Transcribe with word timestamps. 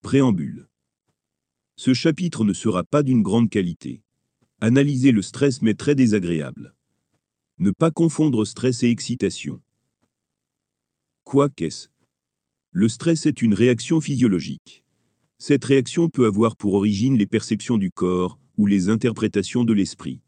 Préambule. 0.00 0.68
Ce 1.76 1.92
chapitre 1.92 2.44
ne 2.44 2.54
sera 2.54 2.82
pas 2.82 3.02
d'une 3.02 3.22
grande 3.22 3.50
qualité. 3.50 4.02
Analyser 4.62 5.12
le 5.12 5.20
stress 5.20 5.60
m'est 5.60 5.78
très 5.78 5.94
désagréable. 5.94 6.74
Ne 7.58 7.72
pas 7.72 7.90
confondre 7.90 8.46
stress 8.46 8.82
et 8.82 8.88
excitation. 8.88 9.60
Quoi 11.24 11.50
qu'est-ce 11.50 11.88
Le 12.70 12.88
stress 12.88 13.26
est 13.26 13.42
une 13.42 13.52
réaction 13.52 14.00
physiologique. 14.00 14.82
Cette 15.36 15.66
réaction 15.66 16.08
peut 16.08 16.24
avoir 16.24 16.56
pour 16.56 16.74
origine 16.74 17.18
les 17.18 17.26
perceptions 17.26 17.76
du 17.76 17.90
corps 17.90 18.38
ou 18.56 18.66
les 18.66 18.88
interprétations 18.88 19.64
de 19.64 19.74
l'esprit. 19.74 20.22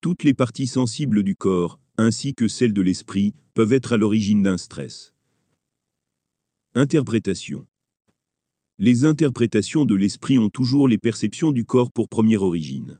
Toutes 0.00 0.24
les 0.24 0.34
parties 0.34 0.66
sensibles 0.66 1.22
du 1.22 1.36
corps, 1.36 1.78
ainsi 1.98 2.34
que 2.34 2.48
celles 2.48 2.72
de 2.72 2.82
l'esprit, 2.82 3.34
peuvent 3.54 3.72
être 3.72 3.92
à 3.92 3.96
l'origine 3.96 4.42
d'un 4.42 4.58
stress. 4.58 5.11
Interprétation. 6.74 7.66
Les 8.78 9.04
interprétations 9.04 9.84
de 9.84 9.94
l'esprit 9.94 10.38
ont 10.38 10.48
toujours 10.48 10.88
les 10.88 10.96
perceptions 10.96 11.52
du 11.52 11.66
corps 11.66 11.92
pour 11.92 12.08
première 12.08 12.40
origine. 12.40 12.98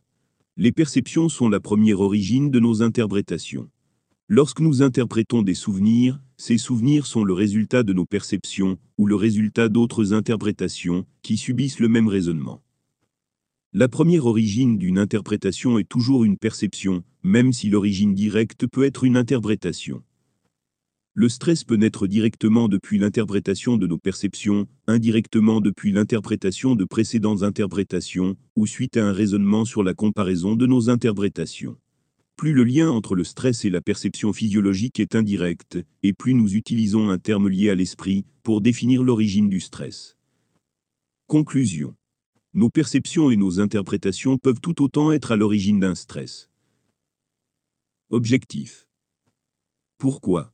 Les 0.59 0.73
perceptions 0.73 1.31
sont 1.31 1.49
la 1.49 1.59
première 1.59 2.01
origine 2.01 2.51
de 2.51 2.61
nos 2.61 2.83
interprétations. 2.83 3.71
Lorsque 4.29 4.61
nous 4.61 4.83
interprétons 4.83 5.41
des 5.41 5.55
souvenirs, 5.55 6.21
ces 6.37 6.59
souvenirs 6.59 7.07
sont 7.07 7.25
le 7.25 7.33
résultat 7.33 7.83
de 7.83 7.95
nos 7.95 8.05
perceptions 8.05 8.77
ou 8.99 9.07
le 9.07 9.15
résultat 9.15 9.71
d'autres 9.71 10.13
interprétations 10.13 11.07
qui 11.23 11.39
subissent 11.39 11.81
le 11.81 11.89
même 11.89 12.09
raisonnement. 12.09 12.63
La 13.73 13.89
première 13.89 14.27
origine 14.27 14.77
d'une 14.77 14.99
interprétation 14.99 15.79
est 15.79 15.89
toujours 15.89 16.25
une 16.25 16.37
perception, 16.37 17.05
même 17.23 17.55
si 17.55 17.71
l'origine 17.71 18.13
directe 18.13 18.67
peut 18.67 18.85
être 18.85 19.05
une 19.05 19.17
interprétation. 19.17 20.03
Le 21.15 21.29
stress 21.29 21.63
peut 21.63 21.77
naître 21.77 22.07
directement 22.07 22.69
depuis 22.69 22.99
l'interprétation 22.99 23.77
de 23.77 23.87
nos 23.87 23.99
perceptions, 23.99 24.67
indirectement 24.87 25.61
depuis 25.61 25.93
l'interprétation 25.93 26.75
de 26.75 26.87
précédentes 26.87 27.43
interprétations, 27.43 28.35
ou 28.57 28.67
suite 28.67 28.97
à 28.97 29.07
un 29.07 29.13
raisonnement 29.13 29.67
sur 29.67 29.83
la 29.83 29.93
comparaison 29.93 30.57
de 30.57 30.67
nos 30.67 30.89
interprétations. 30.89 31.77
Plus 32.37 32.55
le 32.55 32.65
lien 32.65 32.91
entre 32.91 33.15
le 33.15 33.25
stress 33.25 33.67
et 33.67 33.71
la 33.71 33.83
perception 33.83 34.33
physiologique 34.33 35.01
est 35.01 35.15
indirect, 35.15 35.79
et 36.03 36.15
plus 36.15 36.33
nous 36.33 36.55
utilisons 36.55 37.11
un 37.11 37.19
terme 37.19 37.49
lié 37.49 37.69
à 37.69 37.75
l'esprit 37.75 38.25
pour 38.43 38.63
définir 38.63 39.03
l'origine 39.03 39.51
du 39.51 39.61
stress. 39.61 40.17
Conclusion. 41.27 41.95
Nos 42.55 42.71
perceptions 42.71 43.31
et 43.31 43.37
nos 43.37 43.61
interprétations 43.61 44.39
peuvent 44.39 44.61
tout 44.63 44.83
autant 44.83 45.13
être 45.13 45.31
à 45.31 45.37
l'origine 45.37 45.79
d'un 45.79 45.95
stress. 45.95 46.49
Objectif. 48.09 48.89
Pourquoi? 49.99 50.52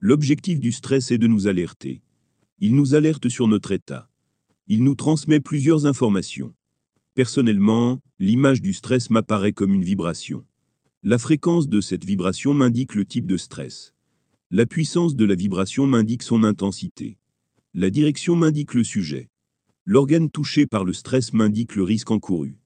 L'objectif 0.00 0.60
du 0.60 0.70
stress 0.70 1.10
est 1.10 1.18
de 1.18 1.26
nous 1.26 1.48
alerter. 1.48 2.02
Il 2.60 2.76
nous 2.76 2.94
alerte 2.94 3.28
sur 3.28 3.48
notre 3.48 3.72
état. 3.72 4.08
Il 4.68 4.84
nous 4.84 4.94
transmet 4.94 5.40
plusieurs 5.40 5.86
informations. 5.86 6.54
Personnellement, 7.14 7.98
l'image 8.20 8.62
du 8.62 8.72
stress 8.72 9.10
m'apparaît 9.10 9.52
comme 9.52 9.74
une 9.74 9.82
vibration. 9.82 10.44
La 11.02 11.18
fréquence 11.18 11.68
de 11.68 11.80
cette 11.80 12.04
vibration 12.04 12.54
m'indique 12.54 12.94
le 12.94 13.04
type 13.04 13.26
de 13.26 13.36
stress. 13.36 13.92
La 14.52 14.66
puissance 14.66 15.16
de 15.16 15.24
la 15.24 15.34
vibration 15.34 15.88
m'indique 15.88 16.22
son 16.22 16.44
intensité. 16.44 17.18
La 17.74 17.90
direction 17.90 18.36
m'indique 18.36 18.74
le 18.74 18.84
sujet. 18.84 19.30
L'organe 19.84 20.30
touché 20.30 20.66
par 20.66 20.84
le 20.84 20.92
stress 20.92 21.32
m'indique 21.32 21.74
le 21.74 21.82
risque 21.82 22.12
encouru. 22.12 22.56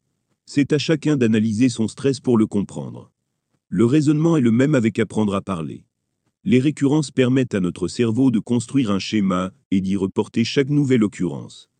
C'est 0.44 0.74
à 0.74 0.78
chacun 0.78 1.16
d'analyser 1.16 1.70
son 1.70 1.88
stress 1.88 2.20
pour 2.20 2.36
le 2.36 2.46
comprendre. 2.46 3.10
Le 3.68 3.86
raisonnement 3.86 4.36
est 4.36 4.42
le 4.42 4.52
même 4.52 4.74
avec 4.74 4.98
apprendre 4.98 5.34
à 5.34 5.40
parler. 5.40 5.86
Les 6.44 6.58
récurrences 6.58 7.12
permettent 7.12 7.54
à 7.54 7.60
notre 7.60 7.86
cerveau 7.86 8.32
de 8.32 8.40
construire 8.40 8.90
un 8.90 8.98
schéma 8.98 9.52
et 9.70 9.80
d'y 9.80 9.94
reporter 9.94 10.44
chaque 10.44 10.70
nouvelle 10.70 11.04
occurrence. 11.04 11.70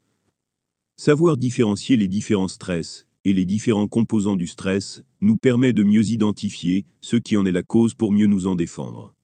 Savoir 0.96 1.36
différencier 1.36 1.96
les 1.96 2.06
différents 2.06 2.46
stress 2.46 3.08
et 3.24 3.32
les 3.32 3.44
différents 3.44 3.88
composants 3.88 4.36
du 4.36 4.46
stress 4.46 5.02
nous 5.20 5.36
permet 5.36 5.72
de 5.72 5.82
mieux 5.82 6.10
identifier 6.10 6.86
ce 7.00 7.16
qui 7.16 7.36
en 7.36 7.44
est 7.44 7.52
la 7.52 7.64
cause 7.64 7.94
pour 7.94 8.12
mieux 8.12 8.26
nous 8.26 8.46
en 8.46 8.54
défendre. 8.54 9.14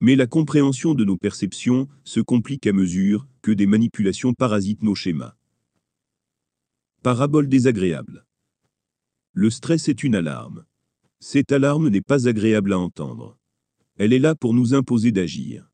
Mais 0.00 0.16
la 0.16 0.26
compréhension 0.26 0.94
de 0.94 1.04
nos 1.04 1.16
perceptions 1.16 1.86
se 2.04 2.20
complique 2.20 2.66
à 2.66 2.72
mesure 2.72 3.26
que 3.42 3.50
des 3.50 3.66
manipulations 3.66 4.32
parasitent 4.32 4.82
nos 4.82 4.94
schémas. 4.94 5.34
Parabole 7.02 7.48
désagréable. 7.48 8.24
Le 9.32 9.50
stress 9.50 9.88
est 9.88 10.02
une 10.02 10.14
alarme. 10.14 10.64
Cette 11.20 11.52
alarme 11.52 11.88
n'est 11.88 12.00
pas 12.00 12.26
agréable 12.26 12.72
à 12.72 12.78
entendre. 12.78 13.37
Elle 13.98 14.12
est 14.12 14.20
là 14.20 14.36
pour 14.36 14.54
nous 14.54 14.74
imposer 14.74 15.10
d'agir. 15.10 15.68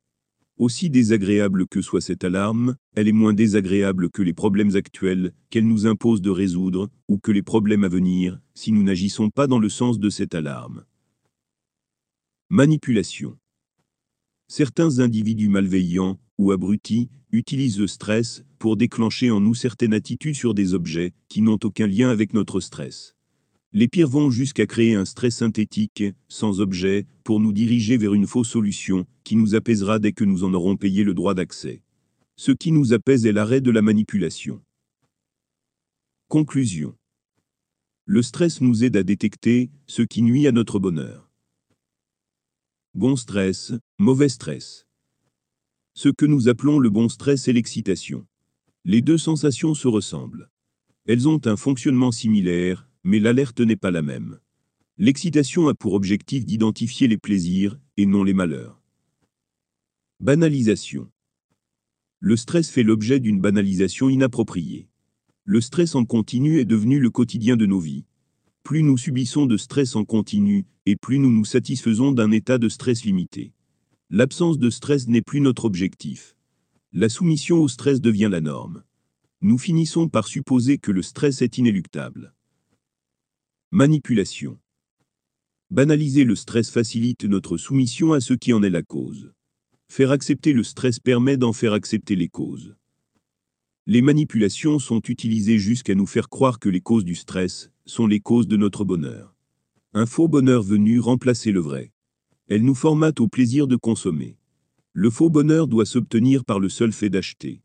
Aussi 0.57 0.89
désagréable 0.89 1.67
que 1.67 1.83
soit 1.83 2.01
cette 2.01 2.23
alarme, 2.23 2.75
elle 2.95 3.07
est 3.07 3.11
moins 3.11 3.33
désagréable 3.33 4.09
que 4.09 4.23
les 4.23 4.33
problèmes 4.33 4.75
actuels 4.75 5.31
qu'elle 5.51 5.67
nous 5.67 5.85
impose 5.85 6.21
de 6.21 6.31
résoudre, 6.31 6.89
ou 7.07 7.19
que 7.19 7.31
les 7.31 7.43
problèmes 7.43 7.83
à 7.83 7.87
venir, 7.87 8.39
si 8.55 8.71
nous 8.71 8.81
n'agissons 8.81 9.29
pas 9.29 9.45
dans 9.45 9.59
le 9.59 9.69
sens 9.69 9.99
de 9.99 10.09
cette 10.09 10.33
alarme. 10.33 10.85
Manipulation. 12.49 13.37
Certains 14.47 14.97
individus 14.97 15.49
malveillants, 15.49 16.19
ou 16.39 16.51
abrutis, 16.51 17.09
utilisent 17.31 17.79
le 17.79 17.87
stress 17.87 18.43
pour 18.57 18.75
déclencher 18.75 19.29
en 19.29 19.39
nous 19.39 19.53
certaines 19.53 19.93
attitudes 19.93 20.35
sur 20.35 20.55
des 20.55 20.73
objets 20.73 21.13
qui 21.27 21.43
n'ont 21.43 21.59
aucun 21.63 21.85
lien 21.85 22.09
avec 22.09 22.33
notre 22.33 22.59
stress. 22.59 23.15
Les 23.77 23.89
pires 23.89 24.07
vont 24.07 24.31
jusqu'à 24.31 24.65
créer 24.65 24.95
un 24.95 25.03
stress 25.03 25.35
synthétique, 25.35 26.01
sans 26.29 26.61
objet, 26.61 27.05
pour 27.25 27.41
nous 27.41 27.51
diriger 27.51 27.97
vers 27.97 28.13
une 28.13 28.25
fausse 28.25 28.47
solution, 28.47 29.05
qui 29.25 29.35
nous 29.35 29.53
apaisera 29.53 29.99
dès 29.99 30.13
que 30.13 30.23
nous 30.23 30.45
en 30.45 30.53
aurons 30.53 30.77
payé 30.77 31.03
le 31.03 31.13
droit 31.13 31.33
d'accès. 31.33 31.83
Ce 32.37 32.53
qui 32.53 32.71
nous 32.71 32.93
apaise 32.93 33.25
est 33.25 33.33
l'arrêt 33.33 33.59
de 33.59 33.71
la 33.71 33.81
manipulation. 33.81 34.63
Conclusion. 36.29 36.95
Le 38.05 38.21
stress 38.21 38.61
nous 38.61 38.85
aide 38.85 38.95
à 38.95 39.03
détecter 39.03 39.69
ce 39.87 40.03
qui 40.03 40.21
nuit 40.21 40.47
à 40.47 40.53
notre 40.53 40.79
bonheur. 40.79 41.29
Bon 42.93 43.17
stress, 43.17 43.73
mauvais 43.99 44.29
stress. 44.29 44.87
Ce 45.95 46.07
que 46.07 46.25
nous 46.25 46.47
appelons 46.47 46.79
le 46.79 46.89
bon 46.89 47.09
stress 47.09 47.49
est 47.49 47.53
l'excitation. 47.53 48.25
Les 48.85 49.01
deux 49.01 49.17
sensations 49.17 49.73
se 49.73 49.89
ressemblent. 49.89 50.49
Elles 51.07 51.27
ont 51.27 51.41
un 51.43 51.57
fonctionnement 51.57 52.13
similaire, 52.13 52.84
mais 53.05 53.19
l'alerte 53.19 53.61
n'est 53.61 53.75
pas 53.75 53.91
la 53.91 54.01
même. 54.01 54.39
L'excitation 54.97 55.67
a 55.67 55.75
pour 55.75 55.93
objectif 55.93 56.43
d'identifier 56.43 57.07
les 57.07 57.19
plaisirs, 57.19 57.79
et 57.97 58.07
non 58.07 58.23
les 58.23 58.33
malheurs. 58.33 58.81
Banalisation. 60.19 61.11
Le 62.19 62.35
stress 62.35 62.71
fait 62.71 62.81
l'objet 62.81 63.19
d'une 63.19 63.39
banalisation 63.39 64.09
inappropriée. 64.09 64.89
Le 65.43 65.61
stress 65.61 65.93
en 65.93 66.03
continu 66.03 66.59
est 66.59 66.65
devenu 66.65 66.99
le 66.99 67.11
quotidien 67.11 67.55
de 67.55 67.67
nos 67.67 67.79
vies. 67.79 68.05
Plus 68.63 68.81
nous 68.81 68.97
subissons 68.97 69.45
de 69.45 69.57
stress 69.57 69.95
en 69.95 70.03
continu, 70.03 70.65
et 70.87 70.95
plus 70.95 71.19
nous 71.19 71.31
nous 71.31 71.45
satisfaisons 71.45 72.11
d'un 72.11 72.31
état 72.31 72.57
de 72.57 72.69
stress 72.69 73.05
limité. 73.05 73.53
L'absence 74.09 74.57
de 74.57 74.71
stress 74.71 75.07
n'est 75.07 75.21
plus 75.21 75.41
notre 75.41 75.65
objectif. 75.65 76.35
La 76.91 77.09
soumission 77.09 77.59
au 77.59 77.67
stress 77.67 78.01
devient 78.01 78.29
la 78.31 78.41
norme. 78.41 78.83
Nous 79.41 79.59
finissons 79.59 80.09
par 80.09 80.27
supposer 80.27 80.79
que 80.79 80.91
le 80.91 81.03
stress 81.03 81.43
est 81.43 81.59
inéluctable. 81.59 82.34
Manipulation. 83.77 84.57
Banaliser 85.69 86.23
le 86.23 86.37
stress 86.37 86.69
facilite 86.69 87.25
notre 87.25 87.57
soumission 87.57 88.13
à 88.13 88.21
ce 88.21 88.33
qui 88.33 88.53
en 88.53 88.63
est 88.63 88.69
la 88.69 88.83
cause. 88.83 89.33
Faire 89.89 90.11
accepter 90.11 90.53
le 90.53 90.63
stress 90.63 90.97
permet 90.97 91.35
d'en 91.35 91.51
faire 91.51 91.73
accepter 91.73 92.15
les 92.15 92.29
causes. 92.29 92.77
Les 93.85 94.01
manipulations 94.01 94.79
sont 94.79 95.01
utilisées 95.01 95.57
jusqu'à 95.57 95.93
nous 95.93 96.05
faire 96.05 96.29
croire 96.29 96.59
que 96.59 96.69
les 96.69 96.79
causes 96.79 97.03
du 97.03 97.15
stress 97.15 97.69
sont 97.85 98.07
les 98.07 98.21
causes 98.21 98.47
de 98.47 98.55
notre 98.55 98.85
bonheur. 98.85 99.35
Un 99.91 100.05
faux 100.05 100.29
bonheur 100.29 100.63
venu 100.63 101.01
remplacer 101.01 101.51
le 101.51 101.59
vrai. 101.59 101.91
Elle 102.47 102.63
nous 102.63 102.75
formate 102.75 103.19
au 103.19 103.27
plaisir 103.27 103.67
de 103.67 103.75
consommer. 103.75 104.37
Le 104.93 105.09
faux 105.09 105.29
bonheur 105.29 105.67
doit 105.67 105.85
s'obtenir 105.85 106.45
par 106.45 106.61
le 106.61 106.69
seul 106.69 106.93
fait 106.93 107.09
d'acheter. 107.09 107.61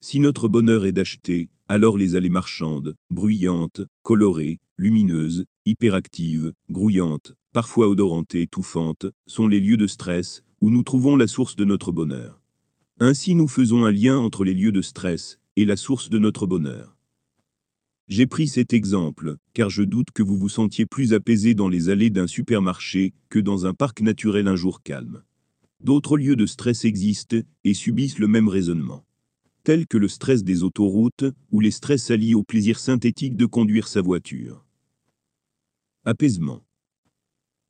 Si 0.00 0.20
notre 0.20 0.46
bonheur 0.46 0.86
est 0.86 0.92
d'acheter, 0.92 1.48
alors 1.66 1.98
les 1.98 2.14
allées 2.14 2.28
marchandes, 2.28 2.94
bruyantes, 3.10 3.82
colorées, 4.02 4.60
lumineuses, 4.76 5.44
hyperactives, 5.66 6.52
grouillantes, 6.70 7.34
parfois 7.52 7.88
odorantes 7.88 8.34
et 8.36 8.42
étouffantes, 8.42 9.06
sont 9.26 9.48
les 9.48 9.58
lieux 9.58 9.76
de 9.76 9.88
stress, 9.88 10.44
où 10.60 10.70
nous 10.70 10.84
trouvons 10.84 11.16
la 11.16 11.26
source 11.26 11.56
de 11.56 11.64
notre 11.64 11.90
bonheur. 11.90 12.40
Ainsi 13.00 13.34
nous 13.34 13.48
faisons 13.48 13.84
un 13.84 13.90
lien 13.90 14.16
entre 14.16 14.44
les 14.44 14.54
lieux 14.54 14.70
de 14.70 14.82
stress 14.82 15.40
et 15.56 15.64
la 15.64 15.76
source 15.76 16.10
de 16.10 16.18
notre 16.20 16.46
bonheur. 16.46 16.96
J'ai 18.06 18.26
pris 18.26 18.46
cet 18.46 18.72
exemple, 18.72 19.36
car 19.52 19.68
je 19.68 19.82
doute 19.82 20.12
que 20.12 20.22
vous 20.22 20.38
vous 20.38 20.48
sentiez 20.48 20.86
plus 20.86 21.12
apaisé 21.12 21.54
dans 21.54 21.68
les 21.68 21.88
allées 21.88 22.10
d'un 22.10 22.28
supermarché 22.28 23.14
que 23.30 23.40
dans 23.40 23.66
un 23.66 23.74
parc 23.74 24.00
naturel 24.00 24.46
un 24.46 24.56
jour 24.56 24.80
calme. 24.82 25.24
D'autres 25.80 26.16
lieux 26.16 26.36
de 26.36 26.46
stress 26.46 26.84
existent 26.84 27.38
et 27.64 27.74
subissent 27.74 28.20
le 28.20 28.28
même 28.28 28.48
raisonnement 28.48 29.04
tels 29.64 29.86
que 29.86 29.98
le 29.98 30.08
stress 30.08 30.44
des 30.44 30.62
autoroutes 30.62 31.24
ou 31.50 31.60
les 31.60 31.70
stress 31.70 32.10
alliés 32.10 32.34
au 32.34 32.42
plaisir 32.42 32.78
synthétique 32.78 33.36
de 33.36 33.46
conduire 33.46 33.88
sa 33.88 34.00
voiture. 34.00 34.64
Apaisement. 36.04 36.64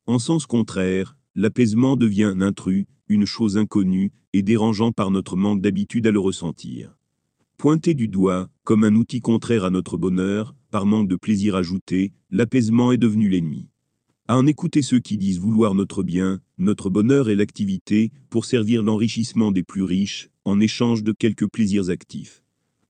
En 0.05 0.19
sens 0.19 0.45
contraire, 0.45 1.17
l'apaisement 1.35 1.95
devient 1.95 2.23
un 2.23 2.41
intrus, 2.41 2.85
une 3.07 3.25
chose 3.25 3.57
inconnue 3.57 4.11
et 4.33 4.43
dérangeant 4.43 4.91
par 4.91 5.11
notre 5.11 5.35
manque 5.35 5.61
d'habitude 5.61 6.07
à 6.07 6.11
le 6.11 6.19
ressentir. 6.19 6.95
Pointé 7.57 7.93
du 7.93 8.07
doigt, 8.07 8.49
comme 8.63 8.83
un 8.83 8.95
outil 8.95 9.19
contraire 9.19 9.65
à 9.65 9.69
notre 9.69 9.97
bonheur, 9.97 10.55
par 10.71 10.85
manque 10.85 11.09
de 11.09 11.15
plaisir 11.15 11.55
ajouté, 11.55 12.13
l'apaisement 12.29 12.91
est 12.91 12.97
devenu 12.97 13.27
l'ennemi. 13.27 13.69
À 14.27 14.37
en 14.37 14.45
écouter 14.45 14.83
ceux 14.83 14.99
qui 14.99 15.17
disent 15.17 15.39
vouloir 15.39 15.73
notre 15.73 16.03
bien, 16.03 16.39
notre 16.59 16.89
bonheur 16.89 17.29
et 17.29 17.35
l'activité, 17.35 18.11
pour 18.29 18.45
servir 18.45 18.83
l'enrichissement 18.83 19.51
des 19.51 19.63
plus 19.63 19.83
riches, 19.83 20.29
en 20.49 20.59
échange 20.59 21.03
de 21.03 21.11
quelques 21.11 21.47
plaisirs 21.47 21.89
actifs. 21.89 22.43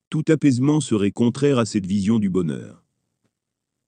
Tout 0.09 0.23
apaisement 0.29 0.79
serait 0.79 1.11
contraire 1.11 1.59
à 1.59 1.65
cette 1.65 1.85
vision 1.85 2.17
du 2.17 2.29
bonheur. 2.29 2.85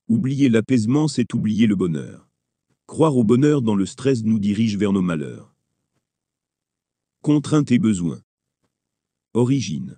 Oublier 0.10 0.50
l'apaisement, 0.50 1.08
c'est 1.08 1.34
oublier 1.34 1.68
le 1.68 1.78
bonheur. 1.78 2.30
Croire 2.86 3.16
au 3.16 3.24
bonheur 3.24 3.62
dans 3.62 3.76
le 3.76 3.86
stress 3.86 4.24
nous 4.24 4.40
dirige 4.40 4.78
vers 4.78 4.92
nos 4.92 5.02
malheurs. 5.02 5.56
Contraintes 7.22 7.72
et 7.72 7.80
besoins. 7.80 8.22
Origine. 9.34 9.98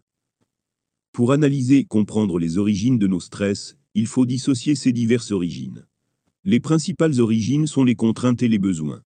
Pour 1.12 1.32
analyser 1.32 1.80
et 1.80 1.86
comprendre 1.86 2.38
les 2.38 2.60
origines 2.60 3.00
de 3.00 3.08
nos 3.08 3.20
stress, 3.20 3.76
il 3.96 4.06
faut 4.06 4.28
dissocier 4.28 4.76
ces 4.76 4.92
diverses 4.92 5.32
origines. 5.32 5.88
Les 6.44 6.60
principales 6.60 7.20
origines 7.20 7.66
sont 7.66 7.84
les 7.84 7.96
contraintes 7.96 8.44
et 8.44 8.48
les 8.48 8.60
besoins. 8.60 9.02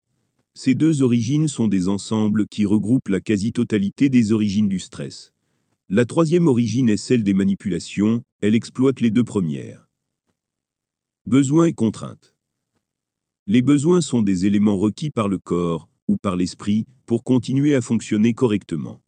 Ces 0.60 0.74
deux 0.74 1.04
origines 1.04 1.48
sont 1.48 1.68
des 1.68 1.88
ensembles 1.88 2.48
qui 2.48 2.66
regroupent 2.66 3.10
la 3.10 3.22
quasi-totalité 3.22 4.10
des 4.10 4.32
origines 4.32 4.68
du 4.68 4.80
stress. 4.80 5.32
La 5.88 6.04
troisième 6.04 6.48
origine 6.48 6.90
est 6.90 6.98
celle 6.98 7.24
des 7.24 7.36
manipulations, 7.36 8.24
elle 8.42 8.56
exploite 8.56 9.00
les 9.00 9.12
deux 9.12 9.24
premières. 9.24 9.88
Besoins 11.28 11.66
et 11.66 11.74
contraintes. 11.74 12.34
Les 13.46 13.62
besoins 13.62 14.02
sont 14.02 14.24
des 14.24 14.48
éléments 14.48 14.80
requis 14.80 15.12
par 15.12 15.28
le 15.28 15.38
corps, 15.38 15.90
ou 16.08 16.18
par 16.18 16.36
l'esprit, 16.36 16.88
pour 17.06 17.24
continuer 17.24 17.76
à 17.76 17.82
fonctionner 17.82 18.34
correctement. 18.34 19.00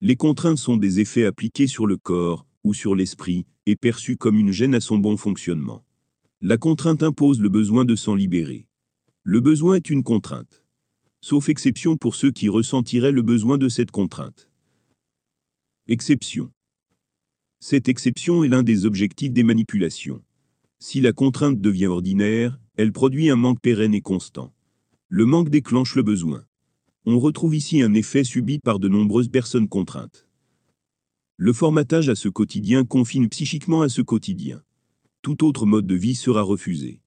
Les 0.00 0.16
contraintes 0.16 0.58
sont 0.58 0.76
des 0.76 0.98
effets 0.98 1.26
appliqués 1.26 1.68
sur 1.68 1.86
le 1.86 1.96
corps, 1.96 2.44
ou 2.64 2.74
sur 2.74 2.96
l'esprit, 2.96 3.46
et 3.66 3.76
perçus 3.76 4.16
comme 4.16 4.36
une 4.36 4.50
gêne 4.50 4.74
à 4.74 4.80
son 4.80 4.98
bon 4.98 5.16
fonctionnement. 5.16 5.84
La 6.40 6.56
contrainte 6.56 7.04
impose 7.04 7.40
le 7.40 7.50
besoin 7.50 7.84
de 7.84 7.94
s'en 7.94 8.16
libérer. 8.16 8.66
Le 9.22 9.38
besoin 9.38 9.76
est 9.76 9.90
une 9.90 10.02
contrainte. 10.02 10.64
Sauf 11.28 11.50
exception 11.50 11.98
pour 11.98 12.14
ceux 12.14 12.30
qui 12.30 12.48
ressentiraient 12.48 13.12
le 13.12 13.20
besoin 13.20 13.58
de 13.58 13.68
cette 13.68 13.90
contrainte. 13.90 14.48
Exception. 15.86 16.50
Cette 17.60 17.90
exception 17.90 18.44
est 18.44 18.48
l'un 18.48 18.62
des 18.62 18.86
objectifs 18.86 19.34
des 19.34 19.42
manipulations. 19.42 20.22
Si 20.78 21.02
la 21.02 21.12
contrainte 21.12 21.60
devient 21.60 21.88
ordinaire, 21.88 22.58
elle 22.78 22.92
produit 22.92 23.28
un 23.28 23.36
manque 23.36 23.60
pérenne 23.60 23.92
et 23.92 24.00
constant. 24.00 24.54
Le 25.08 25.26
manque 25.26 25.50
déclenche 25.50 25.96
le 25.96 26.02
besoin. 26.02 26.46
On 27.04 27.18
retrouve 27.18 27.54
ici 27.54 27.82
un 27.82 27.92
effet 27.92 28.24
subi 28.24 28.58
par 28.58 28.78
de 28.78 28.88
nombreuses 28.88 29.28
personnes 29.28 29.68
contraintes. 29.68 30.26
Le 31.36 31.52
formatage 31.52 32.08
à 32.08 32.14
ce 32.14 32.30
quotidien 32.30 32.86
confine 32.86 33.28
psychiquement 33.28 33.82
à 33.82 33.90
ce 33.90 34.00
quotidien. 34.00 34.62
Tout 35.20 35.44
autre 35.44 35.66
mode 35.66 35.86
de 35.86 35.94
vie 35.94 36.14
sera 36.14 36.40
refusé. 36.40 37.02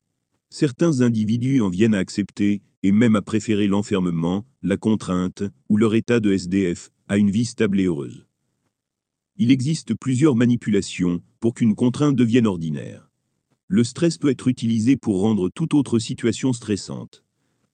Certains 0.54 1.00
individus 1.00 1.62
en 1.62 1.70
viennent 1.70 1.96
à 1.96 2.00
accepter, 2.00 2.62
et 2.84 2.92
même 2.92 3.16
à 3.16 3.22
préférer 3.22 3.68
l'enfermement, 3.68 4.46
la 4.62 4.76
contrainte, 4.76 5.44
ou 5.70 5.78
leur 5.78 5.96
état 5.96 6.20
de 6.20 6.34
SDF, 6.34 6.92
à 7.08 7.18
une 7.18 7.32
vie 7.32 7.46
stable 7.46 7.80
et 7.80 7.86
heureuse. 7.86 8.28
Il 9.38 9.50
existe 9.50 9.94
plusieurs 9.94 10.36
manipulations 10.36 11.22
pour 11.40 11.54
qu'une 11.54 11.74
contrainte 11.74 12.18
devienne 12.18 12.48
ordinaire. 12.48 13.10
Le 13.70 13.86
stress 13.86 14.18
peut 14.18 14.30
être 14.30 14.50
utilisé 14.50 14.98
pour 14.98 15.22
rendre 15.22 15.48
toute 15.48 15.74
autre 15.74 16.00
situation 16.00 16.52
stressante. 16.52 17.24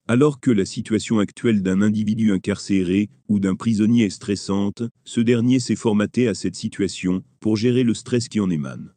Alors 0.08 0.40
que 0.40 0.52
la 0.52 0.66
situation 0.66 1.18
actuelle 1.18 1.64
d'un 1.64 1.82
individu 1.82 2.32
incarcéré 2.32 3.10
ou 3.28 3.40
d'un 3.40 3.56
prisonnier 3.56 4.06
est 4.06 4.12
stressante, 4.12 4.84
ce 5.04 5.20
dernier 5.20 5.60
s'est 5.60 5.76
formaté 5.76 6.28
à 6.28 6.36
cette 6.36 6.56
situation 6.56 7.24
pour 7.40 7.58
gérer 7.58 7.82
le 7.82 7.96
stress 7.96 8.28
qui 8.30 8.40
en 8.40 8.52
émane. 8.52 8.94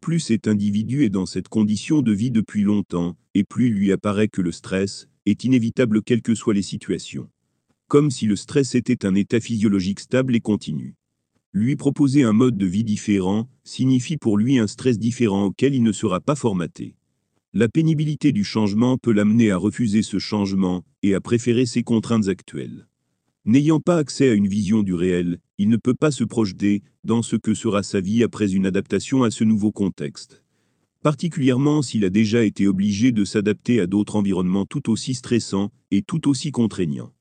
Plus 0.00 0.20
cet 0.20 0.48
individu 0.48 1.04
est 1.04 1.10
dans 1.10 1.26
cette 1.26 1.48
condition 1.48 2.02
de 2.02 2.12
vie 2.12 2.30
depuis 2.30 2.62
longtemps, 2.62 3.16
et 3.34 3.44
plus 3.44 3.68
lui 3.68 3.92
apparaît 3.92 4.28
que 4.28 4.40
le 4.40 4.52
stress 4.52 5.08
est 5.26 5.44
inévitable 5.44 6.02
quelles 6.02 6.22
que 6.22 6.34
soient 6.34 6.54
les 6.54 6.62
situations. 6.62 7.28
Comme 7.88 8.10
si 8.10 8.26
le 8.26 8.36
stress 8.36 8.74
était 8.74 9.04
un 9.04 9.14
état 9.14 9.40
physiologique 9.40 10.00
stable 10.00 10.36
et 10.36 10.40
continu. 10.40 10.94
Lui 11.52 11.76
proposer 11.76 12.22
un 12.22 12.32
mode 12.32 12.56
de 12.56 12.66
vie 12.66 12.84
différent 12.84 13.48
signifie 13.64 14.16
pour 14.16 14.38
lui 14.38 14.58
un 14.58 14.66
stress 14.66 14.98
différent 14.98 15.46
auquel 15.46 15.74
il 15.74 15.82
ne 15.82 15.92
sera 15.92 16.20
pas 16.20 16.34
formaté. 16.34 16.94
La 17.54 17.68
pénibilité 17.68 18.32
du 18.32 18.44
changement 18.44 18.98
peut 18.98 19.12
l'amener 19.12 19.50
à 19.50 19.56
refuser 19.56 20.02
ce 20.02 20.18
changement 20.18 20.84
et 21.02 21.14
à 21.14 21.20
préférer 21.20 21.64
ses 21.64 21.82
contraintes 21.82 22.28
actuelles. 22.28 22.86
N'ayant 23.46 23.80
pas 23.80 23.96
accès 23.96 24.28
à 24.28 24.34
une 24.34 24.48
vision 24.48 24.82
du 24.82 24.92
réel, 24.92 25.40
il 25.58 25.68
ne 25.68 25.76
peut 25.76 25.94
pas 25.94 26.12
se 26.12 26.24
projeter 26.24 26.82
dans 27.02 27.22
ce 27.22 27.34
que 27.34 27.52
sera 27.52 27.82
sa 27.82 28.00
vie 28.00 28.22
après 28.22 28.52
une 28.52 28.64
adaptation 28.64 29.24
à 29.24 29.30
ce 29.30 29.42
nouveau 29.42 29.72
contexte. 29.72 30.42
Particulièrement 31.02 31.82
s'il 31.82 32.04
a 32.04 32.10
déjà 32.10 32.44
été 32.44 32.68
obligé 32.68 33.12
de 33.12 33.24
s'adapter 33.24 33.80
à 33.80 33.86
d'autres 33.86 34.16
environnements 34.16 34.66
tout 34.66 34.90
aussi 34.90 35.14
stressants 35.14 35.70
et 35.90 36.02
tout 36.02 36.28
aussi 36.28 36.52
contraignants. 36.52 37.12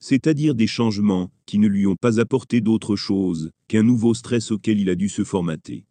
C'est-à-dire 0.00 0.54
des 0.54 0.66
changements 0.66 1.30
qui 1.46 1.58
ne 1.58 1.66
lui 1.66 1.86
ont 1.86 1.96
pas 1.96 2.20
apporté 2.20 2.60
d'autre 2.60 2.94
chose 2.94 3.50
qu'un 3.66 3.82
nouveau 3.82 4.14
stress 4.14 4.50
auquel 4.50 4.78
il 4.78 4.90
a 4.90 4.94
dû 4.94 5.08
se 5.08 5.24
formater. 5.24 5.86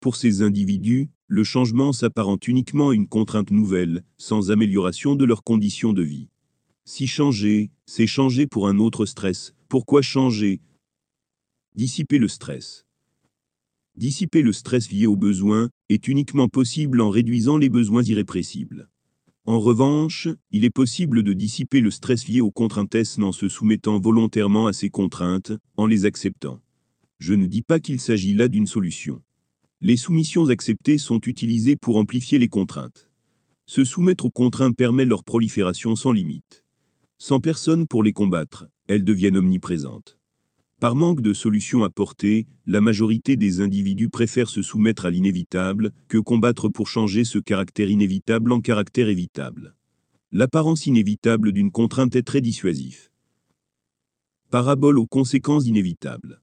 Pour 0.00 0.16
ces 0.16 0.42
individus, 0.42 1.08
le 1.28 1.42
changement 1.42 1.92
s'apparente 1.92 2.46
uniquement 2.48 2.90
à 2.90 2.94
une 2.94 3.08
contrainte 3.08 3.50
nouvelle, 3.50 4.04
sans 4.18 4.50
amélioration 4.50 5.16
de 5.16 5.24
leurs 5.24 5.42
conditions 5.42 5.92
de 5.92 6.02
vie. 6.02 6.28
Si 6.84 7.06
changer, 7.06 7.70
c'est 7.86 8.06
changer 8.06 8.46
pour 8.46 8.68
un 8.68 8.78
autre 8.78 9.06
stress, 9.06 9.54
pourquoi 9.68 10.02
changer 10.02 10.60
Dissiper 11.76 12.16
le 12.16 12.26
stress. 12.26 12.86
Dissiper 13.98 14.40
le 14.40 14.54
stress 14.54 14.90
lié 14.90 15.06
aux 15.06 15.14
besoins 15.14 15.68
est 15.90 16.08
uniquement 16.08 16.48
possible 16.48 17.02
en 17.02 17.10
réduisant 17.10 17.58
les 17.58 17.68
besoins 17.68 18.02
irrépressibles. 18.02 18.88
En 19.44 19.60
revanche, 19.60 20.26
il 20.50 20.64
est 20.64 20.70
possible 20.70 21.22
de 21.22 21.34
dissiper 21.34 21.82
le 21.82 21.90
stress 21.90 22.28
lié 22.28 22.40
aux 22.40 22.50
contraintes 22.50 23.18
en 23.20 23.30
se 23.30 23.50
soumettant 23.50 24.00
volontairement 24.00 24.66
à 24.66 24.72
ces 24.72 24.88
contraintes, 24.88 25.52
en 25.76 25.84
les 25.84 26.06
acceptant. 26.06 26.62
Je 27.18 27.34
ne 27.34 27.44
dis 27.44 27.60
pas 27.60 27.78
qu'il 27.78 28.00
s'agit 28.00 28.32
là 28.32 28.48
d'une 28.48 28.66
solution. 28.66 29.20
Les 29.82 29.98
soumissions 29.98 30.48
acceptées 30.48 30.96
sont 30.96 31.20
utilisées 31.26 31.76
pour 31.76 31.98
amplifier 31.98 32.38
les 32.38 32.48
contraintes. 32.48 33.10
Se 33.66 33.84
soumettre 33.84 34.24
aux 34.24 34.30
contraintes 34.30 34.76
permet 34.76 35.04
leur 35.04 35.24
prolifération 35.24 35.94
sans 35.94 36.12
limite. 36.12 36.64
Sans 37.18 37.40
personne 37.40 37.86
pour 37.86 38.02
les 38.02 38.14
combattre, 38.14 38.66
elles 38.86 39.04
deviennent 39.04 39.36
omniprésentes. 39.36 40.16
Par 40.78 40.94
manque 40.94 41.22
de 41.22 41.32
solutions 41.32 41.84
apportées, 41.84 42.46
la 42.66 42.82
majorité 42.82 43.36
des 43.36 43.62
individus 43.62 44.10
préfèrent 44.10 44.50
se 44.50 44.60
soumettre 44.60 45.06
à 45.06 45.10
l'inévitable 45.10 45.90
que 46.06 46.18
combattre 46.18 46.68
pour 46.68 46.86
changer 46.86 47.24
ce 47.24 47.38
caractère 47.38 47.88
inévitable 47.88 48.52
en 48.52 48.60
caractère 48.60 49.08
évitable. 49.08 49.74
L'apparence 50.32 50.84
inévitable 50.84 51.52
d'une 51.52 51.70
contrainte 51.70 52.14
est 52.14 52.24
très 52.24 52.42
dissuasif. 52.42 53.10
Parabole 54.50 54.98
aux 54.98 55.06
conséquences 55.06 55.66
inévitables. 55.66 56.42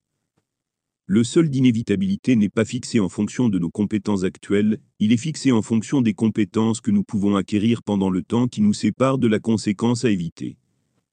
Le 1.05 1.23
solde 1.23 1.51
d'inévitabilité 1.51 2.35
n'est 2.35 2.49
pas 2.49 2.65
fixé 2.65 2.99
en 2.99 3.09
fonction 3.09 3.49
de 3.49 3.59
nos 3.59 3.69
compétences 3.69 4.23
actuelles, 4.23 4.79
il 4.99 5.11
est 5.11 5.17
fixé 5.17 5.51
en 5.51 5.61
fonction 5.61 6.01
des 6.01 6.15
compétences 6.15 6.81
que 6.81 6.89
nous 6.89 7.03
pouvons 7.03 7.35
acquérir 7.35 7.83
pendant 7.83 8.09
le 8.09 8.23
temps 8.23 8.47
qui 8.47 8.61
nous 8.61 8.73
sépare 8.73 9.19
de 9.19 9.27
la 9.27 9.39
conséquence 9.39 10.05
à 10.05 10.09
éviter. 10.09 10.57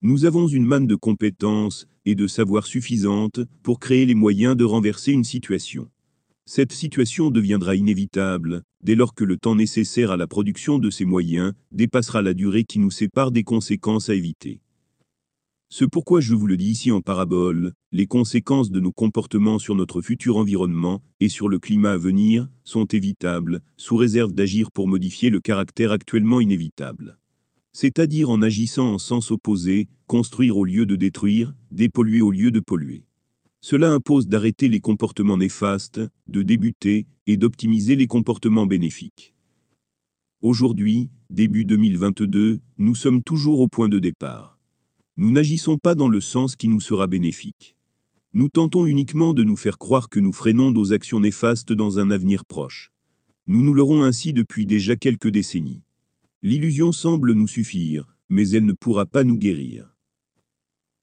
Nous 0.03 0.25
avons 0.25 0.47
une 0.47 0.65
manne 0.65 0.87
de 0.87 0.95
compétences 0.95 1.87
et 2.07 2.15
de 2.15 2.27
savoir 2.27 2.67
suffisante 2.67 3.41
pour 3.63 3.79
créer 3.79 4.07
les 4.07 4.15
moyens 4.15 4.57
de 4.57 4.65
renverser 4.65 5.13
une 5.13 5.25
situation. 5.25 5.91
Cette 6.47 6.73
situation 6.73 7.31
deviendra 7.31 7.77
inévitable 7.77 8.63
dès 8.83 8.95
lors 8.95 9.15
que 9.15 9.25
le 9.25 9.37
temps 9.37 9.55
nécessaire 9.55 10.11
à 10.11 10.17
la 10.17 10.27
production 10.27 10.79
de 10.79 10.89
ces 10.89 11.05
moyens 11.05 11.53
dépassera 11.71 12.23
la 12.23 12.33
durée 12.33 12.65
qui 12.65 12.79
nous 12.79 12.91
sépare 12.91 13.31
des 13.31 13.45
conséquences 13.45 14.09
à 14.09 14.15
éviter. 14.15 14.63
Ce 15.69 15.85
pourquoi 15.85 16.23
je 16.23 16.35
vous 16.35 16.47
le 16.47 16.57
dis 16.57 16.71
ici 16.71 16.91
en 16.91 17.03
parabole, 17.03 17.75
les 17.93 18.07
conséquences 18.07 18.71
de 18.71 18.81
nos 18.81 18.93
comportements 18.93 19.59
sur 19.59 19.75
notre 19.75 20.01
futur 20.01 20.39
environnement 20.39 21.03
et 21.21 21.29
sur 21.29 21.47
le 21.47 21.59
climat 21.59 21.93
à 21.93 21.99
venir 21.99 22.49
sont 22.65 22.87
évitables, 22.87 23.61
sous 23.77 23.99
réserve 23.99 24.33
d'agir 24.33 24.73
pour 24.73 24.89
modifier 24.89 25.29
le 25.29 25.41
caractère 25.41 25.93
actuellement 25.93 26.41
inévitable. 26.41 27.20
C'est-à-dire 27.73 28.31
en 28.31 28.43
agissant 28.43 28.95
en 28.95 28.99
sens 28.99 29.31
opposé, 29.31 29.89
construire 30.07 30.57
au 30.57 30.65
lieu 30.65 30.87
de 30.87 30.97
détruire, 30.97 31.55
dépolluer 31.71 32.21
au 32.21 32.31
lieu 32.31 32.51
de 32.51 32.61
polluer. 32.61 33.05
Cela 33.61 33.93
impose 33.93 34.27
d'arrêter 34.27 34.69
les 34.69 34.81
comportements 34.81 35.37
néfastes, 35.37 36.01
de 36.27 36.43
débuter 36.43 37.07
et 37.27 37.37
d'optimiser 37.37 37.95
les 37.95 38.07
comportements 38.07 38.67
bénéfiques. 38.67 39.35
Aujourd'hui, 40.41 41.11
début 41.29 41.67
2022, 41.67 42.61
nous 42.79 42.95
sommes 42.95 43.23
toujours 43.23 43.61
au 43.61 43.69
point 43.69 43.91
de 43.91 43.99
départ. 43.99 44.59
Nous 45.19 45.31
n'agissons 45.31 45.77
pas 45.77 45.95
dans 45.95 46.09
le 46.09 46.23
sens 46.23 46.57
qui 46.57 46.69
nous 46.69 46.81
sera 46.81 47.07
bénéfique. 47.07 47.77
Nous 48.33 48.49
tentons 48.49 48.87
uniquement 48.87 49.35
de 49.35 49.45
nous 49.45 49.57
faire 49.57 49.77
croire 49.77 50.09
que 50.09 50.19
nous 50.19 50.33
freinons 50.33 50.71
nos 50.71 50.95
actions 50.95 51.21
néfastes 51.21 51.73
dans 51.73 51.99
un 51.99 52.11
avenir 52.11 52.47
proche. 52.47 52.91
Nous 53.47 53.63
nous 53.63 53.75
l'aurons 53.75 54.03
ainsi 54.03 54.33
depuis 54.33 54.65
déjà 54.65 54.97
quelques 54.97 55.29
décennies. 55.29 55.83
L'illusion 56.43 56.91
semble 56.91 57.35
nous 57.35 57.47
suffire, 57.47 58.17
mais 58.31 58.49
elle 58.49 58.65
ne 58.65 58.73
pourra 58.73 59.05
pas 59.05 59.25
nous 59.25 59.37
guérir. 59.37 59.95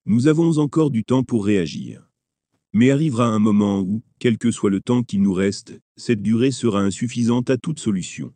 Nous 0.08 0.28
avons 0.28 0.58
encore 0.58 0.90
du 0.90 1.04
temps 1.04 1.24
pour 1.24 1.46
réagir. 1.46 2.10
Mais 2.74 2.90
arrivera 2.90 3.28
un 3.28 3.38
moment 3.38 3.82
où, 3.82 4.02
quel 4.18 4.40
que 4.40 4.50
soit 4.50 4.72
le 4.72 4.82
temps 4.82 5.04
qu'il 5.04 5.22
nous 5.22 5.34
reste, 5.34 5.80
cette 5.96 6.24
durée 6.24 6.50
sera 6.50 6.82
insuffisante 6.82 7.52
à 7.52 7.58
toute 7.58 7.80
solution. 7.80 8.34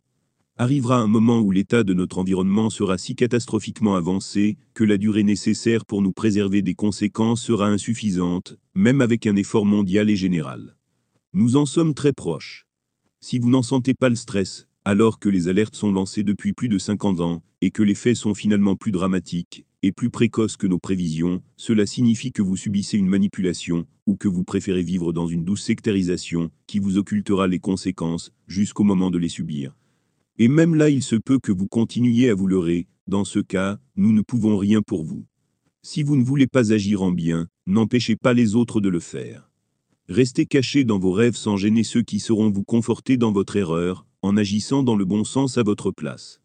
Arrivera 0.56 0.98
un 0.98 1.08
moment 1.08 1.40
où 1.40 1.50
l'état 1.50 1.82
de 1.82 1.92
notre 1.92 2.18
environnement 2.18 2.70
sera 2.70 2.98
si 2.98 3.16
catastrophiquement 3.16 3.96
avancé 3.96 4.56
que 4.72 4.84
la 4.84 4.96
durée 4.96 5.24
nécessaire 5.24 5.84
pour 5.84 6.02
nous 6.02 6.12
préserver 6.12 6.62
des 6.62 6.76
conséquences 6.76 7.42
sera 7.42 7.66
insuffisante, 7.66 8.56
même 8.74 9.00
avec 9.00 9.26
un 9.26 9.34
effort 9.34 9.66
mondial 9.66 10.08
et 10.08 10.16
général. 10.16 10.76
Nous 11.32 11.56
en 11.56 11.66
sommes 11.66 11.94
très 11.94 12.12
proches. 12.12 12.68
Si 13.20 13.40
vous 13.40 13.50
n'en 13.50 13.62
sentez 13.62 13.94
pas 13.94 14.08
le 14.08 14.14
stress, 14.14 14.68
alors 14.84 15.18
que 15.18 15.28
les 15.28 15.48
alertes 15.48 15.76
sont 15.76 15.92
lancées 15.92 16.24
depuis 16.24 16.52
plus 16.52 16.68
de 16.68 16.78
50 16.78 17.20
ans, 17.20 17.42
et 17.60 17.70
que 17.70 17.82
les 17.82 17.94
faits 17.94 18.16
sont 18.16 18.34
finalement 18.34 18.74
plus 18.74 18.92
dramatiques, 18.92 19.64
et 19.82 19.92
plus 19.92 20.10
précoces 20.10 20.56
que 20.56 20.66
nos 20.66 20.78
prévisions, 20.78 21.42
cela 21.56 21.86
signifie 21.86 22.32
que 22.32 22.42
vous 22.42 22.56
subissez 22.56 22.98
une 22.98 23.08
manipulation, 23.08 23.86
ou 24.06 24.16
que 24.16 24.28
vous 24.28 24.44
préférez 24.44 24.82
vivre 24.82 25.12
dans 25.12 25.26
une 25.26 25.44
douce 25.44 25.62
sectarisation, 25.62 26.50
qui 26.66 26.78
vous 26.78 26.98
occultera 26.98 27.46
les 27.46 27.58
conséquences, 27.58 28.32
jusqu'au 28.46 28.84
moment 28.84 29.10
de 29.10 29.18
les 29.18 29.28
subir. 29.28 29.76
Et 30.38 30.48
même 30.48 30.74
là 30.74 30.88
il 30.88 31.02
se 31.02 31.16
peut 31.16 31.38
que 31.38 31.52
vous 31.52 31.68
continuiez 31.68 32.30
à 32.30 32.34
vous 32.34 32.46
leurrer, 32.46 32.86
dans 33.06 33.24
ce 33.24 33.38
cas, 33.38 33.78
nous 33.96 34.12
ne 34.12 34.22
pouvons 34.22 34.56
rien 34.56 34.82
pour 34.82 35.04
vous. 35.04 35.26
Si 35.82 36.02
vous 36.02 36.16
ne 36.16 36.24
voulez 36.24 36.46
pas 36.46 36.72
agir 36.72 37.02
en 37.02 37.10
bien, 37.10 37.48
n'empêchez 37.66 38.16
pas 38.16 38.32
les 38.32 38.54
autres 38.54 38.80
de 38.80 38.88
le 38.88 39.00
faire. 39.00 39.50
Restez 40.08 40.46
cachés 40.46 40.84
dans 40.84 40.98
vos 40.98 41.12
rêves 41.12 41.36
sans 41.36 41.56
gêner 41.56 41.84
ceux 41.84 42.02
qui 42.02 42.20
sauront 42.20 42.50
vous 42.50 42.64
conforter 42.64 43.16
dans 43.16 43.32
votre 43.32 43.56
erreur, 43.56 44.06
en 44.22 44.36
agissant 44.36 44.84
dans 44.84 44.94
le 44.94 45.04
bon 45.04 45.24
sens 45.24 45.58
à 45.58 45.64
votre 45.64 45.90
place. 45.90 46.40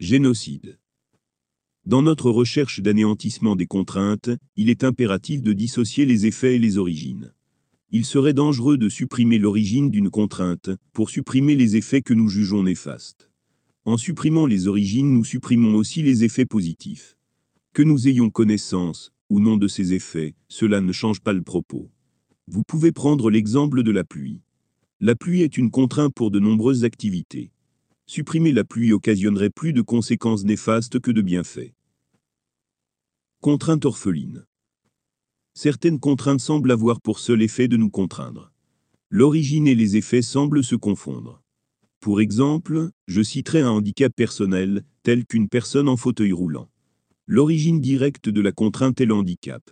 Génocide. 0.00 0.78
Dans 1.86 2.02
notre 2.02 2.30
recherche 2.30 2.80
d'anéantissement 2.80 3.54
des 3.54 3.66
contraintes, 3.66 4.30
il 4.56 4.68
est 4.68 4.82
impératif 4.82 5.42
de 5.42 5.52
dissocier 5.52 6.06
les 6.06 6.26
effets 6.26 6.56
et 6.56 6.58
les 6.58 6.76
origines. 6.76 7.32
Il 7.92 8.04
serait 8.04 8.34
dangereux 8.34 8.76
de 8.76 8.88
supprimer 8.88 9.38
l'origine 9.38 9.90
d'une 9.90 10.10
contrainte 10.10 10.70
pour 10.92 11.08
supprimer 11.08 11.54
les 11.54 11.76
effets 11.76 12.02
que 12.02 12.14
nous 12.14 12.28
jugeons 12.28 12.64
néfastes. 12.64 13.30
En 13.84 13.96
supprimant 13.96 14.44
les 14.44 14.66
origines, 14.66 15.14
nous 15.14 15.24
supprimons 15.24 15.76
aussi 15.76 16.02
les 16.02 16.24
effets 16.24 16.44
positifs. 16.46 17.16
Que 17.72 17.82
nous 17.82 18.08
ayons 18.08 18.28
connaissance 18.28 19.12
ou 19.30 19.38
non 19.40 19.56
de 19.56 19.68
ces 19.68 19.94
effets, 19.94 20.34
cela 20.48 20.80
ne 20.80 20.92
change 20.92 21.20
pas 21.20 21.32
le 21.32 21.42
propos. 21.42 21.90
Vous 22.48 22.64
pouvez 22.64 22.92
prendre 22.92 23.30
l'exemple 23.30 23.82
de 23.82 23.90
la 23.90 24.04
pluie. 24.04 24.40
La 25.00 25.14
pluie 25.14 25.42
est 25.42 25.56
une 25.56 25.70
contrainte 25.70 26.12
pour 26.12 26.32
de 26.32 26.40
nombreuses 26.40 26.82
activités. 26.82 27.52
Supprimer 28.06 28.50
la 28.50 28.64
pluie 28.64 28.92
occasionnerait 28.92 29.48
plus 29.48 29.72
de 29.72 29.80
conséquences 29.80 30.42
néfastes 30.42 30.98
que 30.98 31.12
de 31.12 31.22
bienfaits. 31.22 31.72
Contrainte 33.40 33.84
orpheline. 33.84 34.44
Certaines 35.54 36.00
contraintes 36.00 36.40
semblent 36.40 36.72
avoir 36.72 37.00
pour 37.00 37.20
seul 37.20 37.42
effet 37.42 37.68
de 37.68 37.76
nous 37.76 37.90
contraindre. 37.90 38.52
L'origine 39.08 39.68
et 39.68 39.76
les 39.76 39.96
effets 39.96 40.20
semblent 40.20 40.64
se 40.64 40.74
confondre. 40.74 41.44
Pour 42.00 42.20
exemple, 42.20 42.90
je 43.06 43.22
citerai 43.22 43.60
un 43.60 43.70
handicap 43.70 44.12
personnel, 44.12 44.84
tel 45.04 45.26
qu'une 45.26 45.48
personne 45.48 45.88
en 45.88 45.96
fauteuil 45.96 46.32
roulant. 46.32 46.70
L'origine 47.28 47.80
directe 47.80 48.28
de 48.28 48.40
la 48.40 48.50
contrainte 48.50 49.00
est 49.00 49.06
le 49.06 49.14
handicap. 49.14 49.62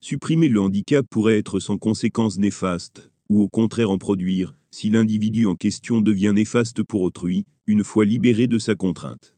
Supprimer 0.00 0.48
le 0.48 0.62
handicap 0.62 1.06
pourrait 1.10 1.36
être 1.36 1.60
sans 1.60 1.76
conséquences 1.76 2.38
néfastes, 2.38 3.10
ou 3.28 3.42
au 3.42 3.48
contraire 3.50 3.90
en 3.90 3.98
produire, 3.98 4.56
si 4.72 4.88
l'individu 4.88 5.46
en 5.46 5.54
question 5.54 6.00
devient 6.00 6.32
néfaste 6.34 6.82
pour 6.82 7.02
autrui, 7.02 7.44
une 7.66 7.84
fois 7.84 8.06
libéré 8.06 8.46
de 8.46 8.58
sa 8.58 8.74
contrainte. 8.74 9.36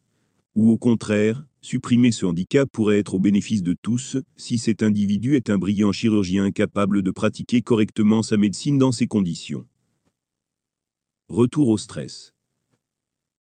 Ou 0.54 0.70
au 0.70 0.78
contraire, 0.78 1.44
supprimer 1.60 2.12
ce 2.12 2.24
handicap 2.24 2.70
pourrait 2.70 3.00
être 3.00 3.14
au 3.14 3.18
bénéfice 3.18 3.64
de 3.64 3.74
tous, 3.82 4.16
si 4.36 4.58
cet 4.58 4.84
individu 4.84 5.34
est 5.34 5.50
un 5.50 5.58
brillant 5.58 5.90
chirurgien 5.90 6.44
incapable 6.44 7.02
de 7.02 7.10
pratiquer 7.10 7.62
correctement 7.62 8.22
sa 8.22 8.36
médecine 8.36 8.78
dans 8.78 8.92
ces 8.92 9.08
conditions. 9.08 9.66
Retour 11.28 11.68
au 11.68 11.78
stress. 11.78 12.32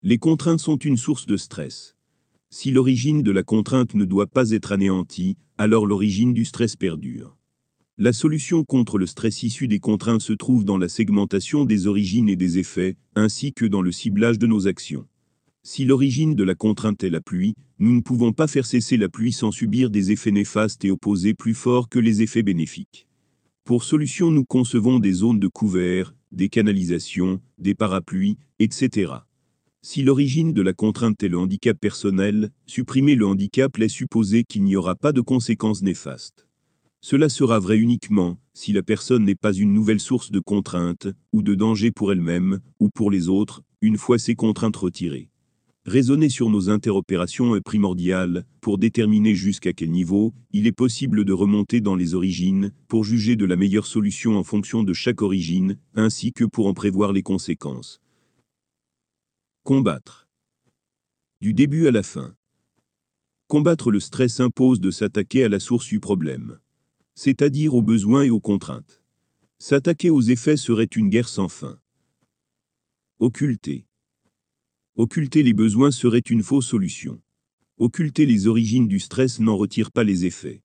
Les 0.02 0.18
contraintes 0.18 0.62
sont 0.62 0.78
une 0.78 0.98
source 0.98 1.28
de 1.28 1.38
stress. 1.38 1.96
Si 2.50 2.72
l'origine 2.72 3.22
de 3.22 3.32
la 3.32 3.44
contrainte 3.44 3.94
ne 3.94 4.06
doit 4.06 4.28
pas 4.28 4.50
être 4.50 4.72
anéantie, 4.72 5.38
alors 5.60 5.86
l'origine 5.86 6.34
du 6.34 6.46
stress 6.46 6.76
perdure. 6.76 7.38
La 8.00 8.12
solution 8.12 8.64
contre 8.64 8.98
le 8.98 9.06
stress 9.06 9.44
issu 9.44 9.68
des 9.68 9.78
contraintes 9.78 10.24
se 10.24 10.34
trouve 10.34 10.66
dans 10.66 10.80
la 10.80 10.90
segmentation 10.90 11.64
des 11.64 11.86
origines 11.86 12.28
et 12.28 12.36
des 12.36 12.58
effets, 12.58 12.96
ainsi 13.14 13.54
que 13.54 13.66
dans 13.66 13.84
le 13.84 13.92
ciblage 13.92 14.40
de 14.40 14.48
nos 14.48 14.66
actions. 14.66 15.06
Si 15.62 15.86
l'origine 15.86 16.34
de 16.34 16.44
la 16.44 16.56
contrainte 16.56 17.04
est 17.04 17.12
la 17.12 17.22
pluie, 17.22 17.54
nous 17.78 17.94
ne 17.94 18.02
pouvons 18.02 18.34
pas 18.34 18.48
faire 18.48 18.66
cesser 18.66 18.98
la 18.98 19.10
pluie 19.10 19.32
sans 19.32 19.52
subir 19.52 19.92
des 19.92 20.12
effets 20.12 20.32
néfastes 20.32 20.84
et 20.84 20.90
opposés 20.90 21.36
plus 21.36 21.54
forts 21.54 21.88
que 21.88 22.00
les 22.00 22.24
effets 22.24 22.42
bénéfiques. 22.42 23.08
Pour 23.64 23.84
solution, 23.84 24.32
nous 24.32 24.44
concevons 24.44 24.98
des 24.98 25.14
zones 25.14 25.40
de 25.40 25.48
couvert, 25.48 26.16
des 26.32 26.50
canalisations, 26.50 27.42
des 27.60 27.76
parapluies, 27.76 28.40
etc. 28.58 29.14
Si 29.84 30.02
l'origine 30.02 30.52
de 30.52 30.64
la 30.64 30.74
contrainte 30.74 31.22
est 31.22 31.30
le 31.30 31.38
handicap 31.38 31.80
personnel, 31.80 32.50
supprimer 32.66 33.14
le 33.14 33.28
handicap 33.28 33.78
laisse 33.78 33.92
supposer 33.92 34.46
qu'il 34.46 34.64
n'y 34.64 34.76
aura 34.76 34.96
pas 34.96 35.12
de 35.12 35.22
conséquences 35.22 35.84
néfastes. 35.84 36.48
Cela 37.06 37.28
sera 37.28 37.60
vrai 37.60 37.78
uniquement 37.78 38.38
si 38.54 38.72
la 38.72 38.82
personne 38.82 39.26
n'est 39.26 39.36
pas 39.36 39.52
une 39.52 39.74
nouvelle 39.74 40.00
source 40.00 40.32
de 40.32 40.40
contrainte 40.40 41.10
ou 41.34 41.42
de 41.42 41.54
danger 41.54 41.92
pour 41.92 42.14
elle-même 42.14 42.62
ou 42.80 42.88
pour 42.88 43.12
les 43.12 43.28
autres, 43.28 43.62
une 43.82 43.98
fois 43.98 44.18
ces 44.18 44.36
contraintes 44.36 44.78
retirées. 44.78 45.30
Raisonner 45.86 46.30
sur 46.30 46.50
nos 46.50 46.70
interopérations 46.70 47.58
est 47.58 47.62
primordial 47.62 48.46
pour 48.62 48.78
déterminer 48.78 49.36
jusqu'à 49.36 49.74
quel 49.74 49.92
niveau 49.92 50.34
il 50.54 50.66
est 50.66 50.72
possible 50.72 51.26
de 51.26 51.34
remonter 51.34 51.82
dans 51.82 51.96
les 51.96 52.14
origines 52.14 52.72
pour 52.88 53.04
juger 53.04 53.36
de 53.36 53.44
la 53.44 53.58
meilleure 53.58 53.86
solution 53.86 54.38
en 54.38 54.44
fonction 54.46 54.82
de 54.82 54.94
chaque 54.94 55.22
origine, 55.22 55.78
ainsi 55.96 56.32
que 56.32 56.46
pour 56.46 56.68
en 56.68 56.74
prévoir 56.74 57.12
les 57.12 57.22
conséquences. 57.22 58.00
Combattre. 59.66 60.30
Du 61.42 61.54
début 61.54 61.86
à 61.86 61.92
la 61.92 62.04
fin. 62.04 62.34
Combattre 63.48 63.92
le 63.92 64.00
stress 64.00 64.40
impose 64.40 64.80
de 64.80 64.90
s'attaquer 64.90 65.44
à 65.44 65.50
la 65.50 65.60
source 65.60 65.88
du 65.88 66.00
problème 66.00 66.60
c'est-à-dire 67.16 67.76
aux 67.76 67.82
besoins 67.82 68.24
et 68.24 68.30
aux 68.30 68.40
contraintes. 68.40 69.02
S'attaquer 69.60 70.10
aux 70.10 70.22
effets 70.22 70.58
serait 70.58 70.84
une 70.86 71.10
guerre 71.10 71.30
sans 71.30 71.48
fin. 71.48 71.80
Occulter. 73.20 73.86
Occulter 74.96 75.44
les 75.44 75.54
besoins 75.54 75.92
serait 75.92 76.20
une 76.20 76.44
fausse 76.44 76.68
solution. 76.68 77.22
Occulter 77.78 78.26
les 78.26 78.48
origines 78.48 78.88
du 78.88 79.00
stress 79.00 79.40
n'en 79.40 79.58
retire 79.58 79.92
pas 79.92 80.04
les 80.04 80.26
effets. 80.26 80.62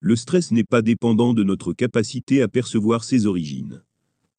Le 0.00 0.16
stress 0.16 0.52
n'est 0.52 0.64
pas 0.64 0.82
dépendant 0.82 1.34
de 1.34 1.42
notre 1.42 1.72
capacité 1.72 2.42
à 2.42 2.48
percevoir 2.48 3.02
ses 3.02 3.26
origines. 3.26 3.82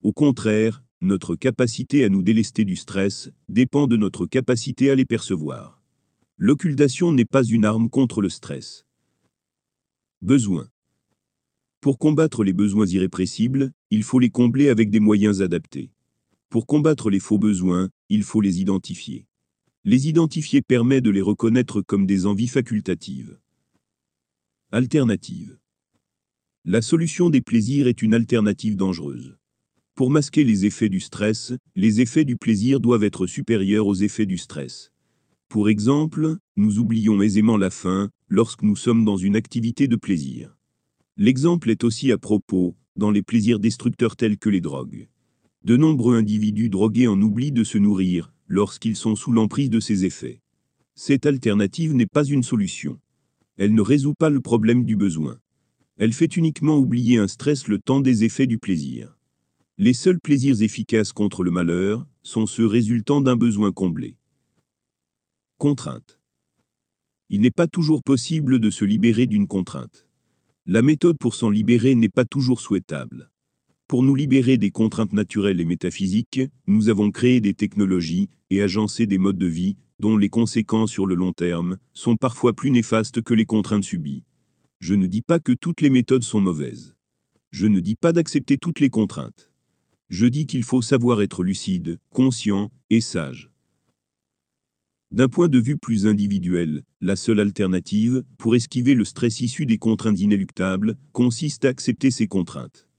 Au 0.01 0.13
contraire, 0.13 0.83
notre 1.01 1.35
capacité 1.35 2.03
à 2.03 2.09
nous 2.09 2.23
délester 2.23 2.65
du 2.65 2.75
stress 2.75 3.29
dépend 3.49 3.87
de 3.87 3.97
notre 3.97 4.25
capacité 4.25 4.89
à 4.89 4.95
les 4.95 5.05
percevoir. 5.05 5.81
L'occultation 6.37 7.11
n'est 7.11 7.25
pas 7.25 7.43
une 7.43 7.65
arme 7.65 7.89
contre 7.89 8.21
le 8.21 8.29
stress. 8.29 8.85
Besoin. 10.21 10.69
Pour 11.88 12.00
combattre 12.00 12.44
les 12.44 12.51
besoins 12.51 12.86
irrépressibles, 12.86 13.72
il 13.91 14.03
faut 14.03 14.20
les 14.20 14.29
combler 14.29 14.67
avec 14.67 14.89
des 14.89 15.00
moyens 15.00 15.41
adaptés. 15.41 15.94
Pour 16.50 16.67
combattre 16.67 17.10
les 17.10 17.22
faux 17.22 17.39
besoins, 17.39 17.88
il 18.10 18.24
faut 18.24 18.41
les 18.41 18.60
identifier. 18.60 19.25
Les 19.86 20.10
identifier 20.10 20.62
permet 20.62 21.00
de 21.00 21.10
les 21.10 21.22
reconnaître 21.22 21.79
comme 21.79 22.06
des 22.06 22.25
envies 22.25 22.50
facultatives. 22.50 23.39
Alternative. 24.74 25.60
La 26.65 26.82
solution 26.82 27.29
des 27.29 27.39
plaisirs 27.39 27.88
est 27.88 28.01
une 28.01 28.13
alternative 28.15 28.75
dangereuse. 28.75 29.38
Pour 29.96 30.10
masquer 30.10 30.44
les 30.44 30.65
effets 30.65 30.89
du 30.89 31.00
stress, 31.00 31.53
les 31.77 32.01
effets 32.01 32.25
du 32.25 32.36
plaisir 32.36 32.82
doivent 32.82 33.06
être 33.06 33.27
supérieurs 33.27 33.88
aux 33.88 33.96
effets 33.96 34.25
du 34.25 34.38
stress. 34.38 34.91
Pour 35.48 35.70
exemple, 35.70 36.36
nous 36.58 36.79
oublions 36.79 37.22
aisément 37.22 37.56
la 37.56 37.70
faim 37.70 38.10
lorsque 38.27 38.63
nous 38.63 38.75
sommes 38.75 39.06
dans 39.06 39.15
une 39.15 39.38
activité 39.38 39.88
de 39.88 39.96
plaisir. 39.96 40.56
L'exemple 41.19 41.71
est 41.71 41.83
aussi 41.83 42.12
à 42.12 42.19
propos, 42.19 42.75
dans 42.95 43.09
les 43.09 43.24
plaisirs 43.24 43.59
destructeurs 43.59 44.15
tels 44.15 44.38
que 44.38 44.50
les 44.50 44.62
drogues. 44.62 45.07
De 45.63 45.75
nombreux 45.75 46.15
individus 46.15 46.69
drogués 46.69 47.07
en 47.07 47.19
oublient 47.19 47.51
de 47.51 47.63
se 47.63 47.79
nourrir, 47.79 48.31
lorsqu'ils 48.47 48.95
sont 48.95 49.15
sous 49.15 49.31
l'emprise 49.31 49.71
de 49.71 49.79
ces 49.79 50.05
effets. 50.05 50.41
Cette 50.93 51.25
alternative 51.25 51.95
n'est 51.95 52.05
pas 52.05 52.24
une 52.24 52.43
solution. 52.43 53.00
Elle 53.57 53.74
ne 53.74 53.81
résout 53.81 54.13
pas 54.13 54.29
le 54.29 54.41
problème 54.41 54.86
du 54.86 54.95
besoin. 54.95 55.39
Elle 55.97 56.13
fait 56.13 56.38
uniquement 56.38 56.77
oublier 56.77 57.17
un 57.17 57.27
stress 57.27 57.67
le 57.67 57.79
temps 57.79 58.00
des 58.00 58.24
effets 58.24 58.45
du 58.45 58.59
plaisir. 58.59 59.17
Les 59.79 59.93
seuls 59.93 60.19
plaisirs 60.19 60.62
efficaces 60.62 61.13
contre 61.13 61.43
le 61.43 61.50
malheur 61.50 62.07
sont 62.21 62.45
ceux 62.45 62.67
résultant 62.67 63.21
d'un 63.21 63.36
besoin 63.36 63.71
comblé. 63.71 64.17
Contrainte. 65.57 66.19
Il 67.29 67.41
n'est 67.41 67.50
pas 67.50 67.67
toujours 67.67 68.03
possible 68.03 68.59
de 68.59 68.69
se 68.69 68.86
libérer 68.86 69.25
d'une 69.25 69.47
contrainte. 69.47 70.06
La 70.69 70.81
méthode 70.81 71.17
pour 71.17 71.33
s'en 71.33 71.50
libérer 71.50 71.95
n'est 71.95 72.09
pas 72.09 72.25
toujours 72.25 72.59
souhaitable. 72.59 73.31
Pour 73.88 74.03
nous 74.03 74.15
libérer 74.15 74.57
des 74.57 74.69
contraintes 74.69 75.13
naturelles 75.13 75.62
et 75.62 75.65
métaphysiques, 75.65 76.41
nous 76.67 76.89
avons 76.89 77.09
créé 77.09 77.39
des 77.39 77.53
technologies 77.53 78.27
et 78.50 78.62
agencé 78.62 79.05
des 79.05 79.17
modes 79.17 79.38
de 79.38 79.47
vie 79.47 79.77
dont 80.00 80.17
les 80.17 80.27
conséquences 80.27 80.91
sur 80.91 81.05
le 81.05 81.15
long 81.15 81.31
terme 81.31 81.77
sont 81.93 82.17
parfois 82.17 82.51
plus 82.51 82.69
néfastes 82.69 83.21
que 83.21 83.33
les 83.33 83.45
contraintes 83.45 83.86
subies. 83.86 84.25
Je 84.81 84.93
ne 84.93 85.07
dis 85.07 85.21
pas 85.21 85.39
que 85.39 85.53
toutes 85.53 85.79
les 85.79 85.89
méthodes 85.89 86.25
sont 86.25 86.41
mauvaises. 86.41 86.97
Je 87.51 87.67
ne 87.67 87.79
dis 87.79 87.95
pas 87.95 88.12
d'accepter 88.12 88.57
toutes 88.57 88.81
les 88.81 88.89
contraintes. 88.89 89.50
Je 90.09 90.25
dis 90.25 90.47
qu'il 90.47 90.65
faut 90.65 90.81
savoir 90.81 91.21
être 91.21 91.43
lucide, 91.43 91.97
conscient 92.09 92.71
et 92.89 93.00
sage. 93.00 93.51
D'un 95.11 95.29
point 95.29 95.47
de 95.47 95.57
vue 95.57 95.77
plus 95.77 96.05
individuel, 96.05 96.83
la 96.99 97.15
seule 97.15 97.39
alternative, 97.39 98.23
pour 98.37 98.55
esquiver 98.55 98.93
le 98.93 99.05
stress 99.05 99.39
issu 99.39 99.65
des 99.65 99.77
contraintes 99.77 100.19
inéluctables, 100.19 100.97
consiste 101.13 101.63
à 101.63 101.69
accepter 101.69 102.11
ces 102.11 102.27
contraintes. 102.27 102.89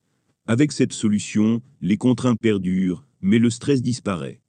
Avec 0.46 0.72
cette 0.72 0.94
solution, 0.94 1.60
les 1.82 1.98
contraintes 1.98 2.40
perdurent, 2.40 3.04
mais 3.20 3.38
le 3.38 3.50
stress 3.50 3.82
disparaît. 3.82 4.40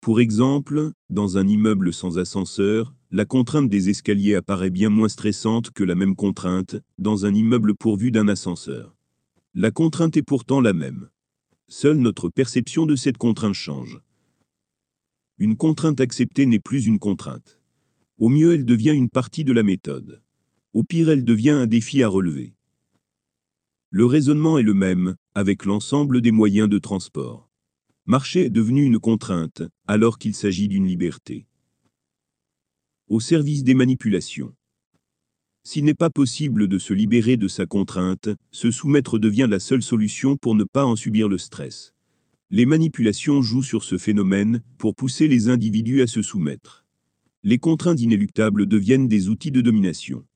Pour 0.00 0.20
exemple, 0.20 0.92
dans 1.10 1.36
un 1.36 1.46
immeuble 1.46 1.92
sans 1.92 2.18
ascenseur, 2.18 2.94
la 3.10 3.26
contrainte 3.26 3.68
des 3.68 3.90
escaliers 3.90 4.36
apparaît 4.36 4.70
bien 4.70 4.88
moins 4.88 5.10
stressante 5.10 5.70
que 5.70 5.84
la 5.84 5.94
même 5.94 6.16
contrainte 6.16 6.76
dans 6.96 7.26
un 7.26 7.34
immeuble 7.34 7.74
pourvu 7.74 8.10
d'un 8.10 8.26
ascenseur. 8.26 8.96
La 9.54 9.70
contrainte 9.70 10.16
est 10.16 10.22
pourtant 10.22 10.62
la 10.62 10.72
même. 10.72 11.10
Seule 11.68 11.98
notre 11.98 12.30
perception 12.30 12.86
de 12.86 12.96
cette 12.96 13.18
contrainte 13.18 13.52
change. 13.52 14.00
Une 15.38 15.56
contrainte 15.56 16.00
acceptée 16.00 16.46
n'est 16.46 16.60
plus 16.60 16.86
une 16.86 16.98
contrainte. 16.98 17.58
Au 18.18 18.28
mieux, 18.28 18.54
elle 18.54 18.64
devient 18.64 18.92
une 18.92 19.10
partie 19.10 19.44
de 19.44 19.52
la 19.52 19.62
méthode. 19.62 20.22
Au 20.72 20.84
pire, 20.84 21.10
elle 21.10 21.24
devient 21.24 21.50
un 21.50 21.66
défi 21.66 22.02
à 22.02 22.08
relever. 22.08 22.54
Le 23.90 24.06
raisonnement 24.06 24.58
est 24.58 24.62
le 24.62 24.74
même, 24.74 25.16
avec 25.34 25.64
l'ensemble 25.64 26.20
des 26.20 26.30
moyens 26.30 26.68
de 26.68 26.78
transport. 26.78 27.50
Marcher 28.06 28.46
est 28.46 28.50
devenu 28.50 28.84
une 28.84 28.98
contrainte, 28.98 29.62
alors 29.86 30.18
qu'il 30.18 30.34
s'agit 30.34 30.68
d'une 30.68 30.86
liberté. 30.86 31.46
Au 33.08 33.20
service 33.20 33.64
des 33.64 33.74
manipulations. 33.74 34.54
S'il 35.64 35.84
n'est 35.84 35.94
pas 35.94 36.10
possible 36.10 36.68
de 36.68 36.78
se 36.78 36.92
libérer 36.92 37.36
de 37.36 37.48
sa 37.48 37.66
contrainte, 37.66 38.28
se 38.50 38.70
soumettre 38.70 39.18
devient 39.18 39.46
la 39.48 39.60
seule 39.60 39.82
solution 39.82 40.36
pour 40.36 40.54
ne 40.54 40.64
pas 40.64 40.84
en 40.84 40.96
subir 40.96 41.28
le 41.28 41.38
stress. 41.38 41.94
Les 42.54 42.66
manipulations 42.66 43.40
jouent 43.40 43.62
sur 43.62 43.82
ce 43.82 43.96
phénomène 43.96 44.62
pour 44.76 44.94
pousser 44.94 45.26
les 45.26 45.48
individus 45.48 46.02
à 46.02 46.06
se 46.06 46.20
soumettre. 46.20 46.84
Les 47.42 47.56
contraintes 47.56 48.02
inéluctables 48.02 48.66
deviennent 48.66 49.08
des 49.08 49.30
outils 49.30 49.50
de 49.50 49.62
domination. 49.62 50.26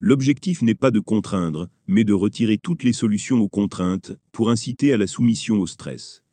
L'objectif 0.00 0.62
n'est 0.62 0.74
pas 0.74 0.90
de 0.90 0.98
contraindre, 0.98 1.68
mais 1.86 2.02
de 2.02 2.12
retirer 2.12 2.58
toutes 2.58 2.82
les 2.82 2.92
solutions 2.92 3.38
aux 3.38 3.48
contraintes 3.48 4.18
pour 4.32 4.50
inciter 4.50 4.92
à 4.92 4.96
la 4.96 5.06
soumission 5.06 5.60
au 5.60 5.68
stress. 5.68 6.24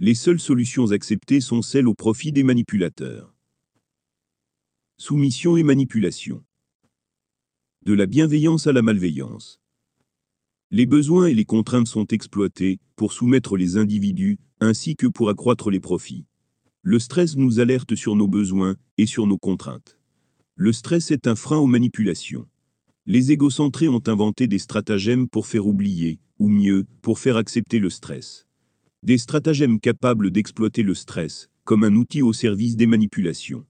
Les 0.00 0.16
seules 0.16 0.40
solutions 0.40 0.90
acceptées 0.90 1.40
sont 1.40 1.62
celles 1.62 1.86
au 1.86 1.94
profit 1.94 2.32
des 2.32 2.42
manipulateurs. 2.42 3.32
Soumission 4.96 5.56
et 5.56 5.62
manipulation. 5.62 6.42
De 7.86 7.92
la 7.92 8.06
bienveillance 8.06 8.66
à 8.66 8.72
la 8.72 8.82
malveillance. 8.82 9.59
Les 10.72 10.86
besoins 10.86 11.26
et 11.26 11.34
les 11.34 11.44
contraintes 11.44 11.88
sont 11.88 12.06
exploités 12.06 12.78
pour 12.94 13.12
soumettre 13.12 13.56
les 13.56 13.76
individus, 13.76 14.38
ainsi 14.60 14.94
que 14.94 15.08
pour 15.08 15.28
accroître 15.28 15.68
les 15.68 15.80
profits. 15.80 16.26
Le 16.82 17.00
stress 17.00 17.34
nous 17.34 17.58
alerte 17.58 17.96
sur 17.96 18.14
nos 18.14 18.28
besoins 18.28 18.76
et 18.96 19.06
sur 19.06 19.26
nos 19.26 19.36
contraintes. 19.36 19.98
Le 20.54 20.72
stress 20.72 21.10
est 21.10 21.26
un 21.26 21.34
frein 21.34 21.56
aux 21.56 21.66
manipulations. 21.66 22.46
Les 23.04 23.32
égocentrés 23.32 23.88
ont 23.88 24.02
inventé 24.06 24.46
des 24.46 24.60
stratagèmes 24.60 25.28
pour 25.28 25.48
faire 25.48 25.66
oublier, 25.66 26.20
ou 26.38 26.48
mieux, 26.48 26.86
pour 27.02 27.18
faire 27.18 27.36
accepter 27.36 27.80
le 27.80 27.90
stress. 27.90 28.46
Des 29.02 29.18
stratagèmes 29.18 29.80
capables 29.80 30.30
d'exploiter 30.30 30.84
le 30.84 30.94
stress, 30.94 31.50
comme 31.64 31.82
un 31.82 31.96
outil 31.96 32.22
au 32.22 32.32
service 32.32 32.76
des 32.76 32.86
manipulations. 32.86 33.66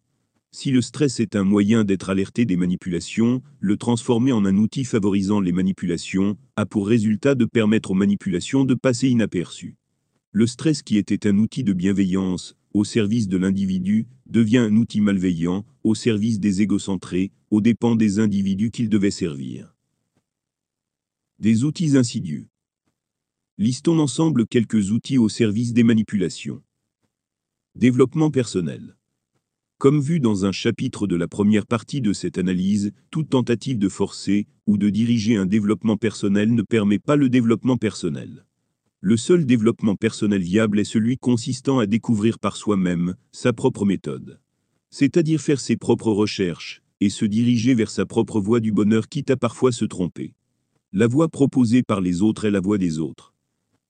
Si 0.52 0.72
le 0.72 0.82
stress 0.82 1.20
est 1.20 1.36
un 1.36 1.44
moyen 1.44 1.84
d'être 1.84 2.10
alerté 2.10 2.44
des 2.44 2.56
manipulations, 2.56 3.40
le 3.60 3.76
transformer 3.76 4.32
en 4.32 4.44
un 4.44 4.56
outil 4.56 4.84
favorisant 4.84 5.38
les 5.38 5.52
manipulations 5.52 6.36
a 6.56 6.66
pour 6.66 6.88
résultat 6.88 7.36
de 7.36 7.44
permettre 7.44 7.92
aux 7.92 7.94
manipulations 7.94 8.64
de 8.64 8.74
passer 8.74 9.08
inaperçues. 9.08 9.76
Le 10.32 10.48
stress 10.48 10.82
qui 10.82 10.96
était 10.96 11.28
un 11.28 11.38
outil 11.38 11.62
de 11.62 11.72
bienveillance 11.72 12.56
au 12.72 12.84
service 12.84 13.28
de 13.28 13.36
l'individu 13.36 14.06
devient 14.26 14.58
un 14.58 14.76
outil 14.76 15.00
malveillant 15.00 15.64
au 15.84 15.94
service 15.94 16.40
des 16.40 16.62
égocentrés, 16.62 17.30
aux 17.50 17.60
dépens 17.60 17.94
des 17.94 18.18
individus 18.18 18.70
qu'il 18.72 18.88
devait 18.88 19.10
servir. 19.10 19.74
Des 21.38 21.62
outils 21.64 21.96
insidieux. 21.96 22.48
Listons 23.56 23.98
ensemble 24.00 24.46
quelques 24.46 24.90
outils 24.90 25.18
au 25.18 25.28
service 25.28 25.72
des 25.72 25.84
manipulations. 25.84 26.62
Développement 27.76 28.30
personnel. 28.30 28.96
Comme 29.80 30.02
vu 30.02 30.20
dans 30.20 30.44
un 30.44 30.52
chapitre 30.52 31.06
de 31.06 31.16
la 31.16 31.26
première 31.26 31.64
partie 31.64 32.02
de 32.02 32.12
cette 32.12 32.36
analyse, 32.36 32.92
toute 33.10 33.30
tentative 33.30 33.78
de 33.78 33.88
forcer 33.88 34.46
ou 34.66 34.76
de 34.76 34.90
diriger 34.90 35.38
un 35.38 35.46
développement 35.46 35.96
personnel 35.96 36.54
ne 36.54 36.60
permet 36.60 36.98
pas 36.98 37.16
le 37.16 37.30
développement 37.30 37.78
personnel. 37.78 38.44
Le 39.00 39.16
seul 39.16 39.46
développement 39.46 39.96
personnel 39.96 40.42
viable 40.42 40.80
est 40.80 40.84
celui 40.84 41.16
consistant 41.16 41.78
à 41.78 41.86
découvrir 41.86 42.38
par 42.38 42.58
soi-même 42.58 43.14
sa 43.32 43.54
propre 43.54 43.86
méthode. 43.86 44.38
C'est-à-dire 44.90 45.40
faire 45.40 45.60
ses 45.60 45.78
propres 45.78 46.12
recherches 46.12 46.82
et 47.00 47.08
se 47.08 47.24
diriger 47.24 47.72
vers 47.72 47.90
sa 47.90 48.04
propre 48.04 48.38
voie 48.38 48.60
du 48.60 48.72
bonheur 48.72 49.08
quitte 49.08 49.30
à 49.30 49.38
parfois 49.38 49.72
se 49.72 49.86
tromper. 49.86 50.34
La 50.92 51.06
voie 51.06 51.30
proposée 51.30 51.82
par 51.82 52.02
les 52.02 52.20
autres 52.20 52.44
est 52.44 52.50
la 52.50 52.60
voie 52.60 52.76
des 52.76 52.98
autres. 52.98 53.32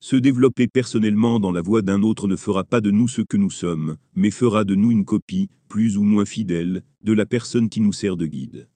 Se 0.03 0.15
développer 0.15 0.67
personnellement 0.67 1.39
dans 1.39 1.51
la 1.51 1.61
voie 1.61 1.83
d'un 1.83 2.01
autre 2.01 2.27
ne 2.27 2.35
fera 2.35 2.63
pas 2.63 2.81
de 2.81 2.89
nous 2.89 3.07
ce 3.07 3.21
que 3.21 3.37
nous 3.37 3.51
sommes, 3.51 3.97
mais 4.15 4.31
fera 4.31 4.63
de 4.63 4.73
nous 4.73 4.89
une 4.89 5.05
copie, 5.05 5.47
plus 5.69 5.95
ou 5.95 6.01
moins 6.01 6.25
fidèle, 6.25 6.81
de 7.03 7.13
la 7.13 7.27
personne 7.27 7.69
qui 7.69 7.81
nous 7.81 7.93
sert 7.93 8.17
de 8.17 8.25
guide. 8.25 8.67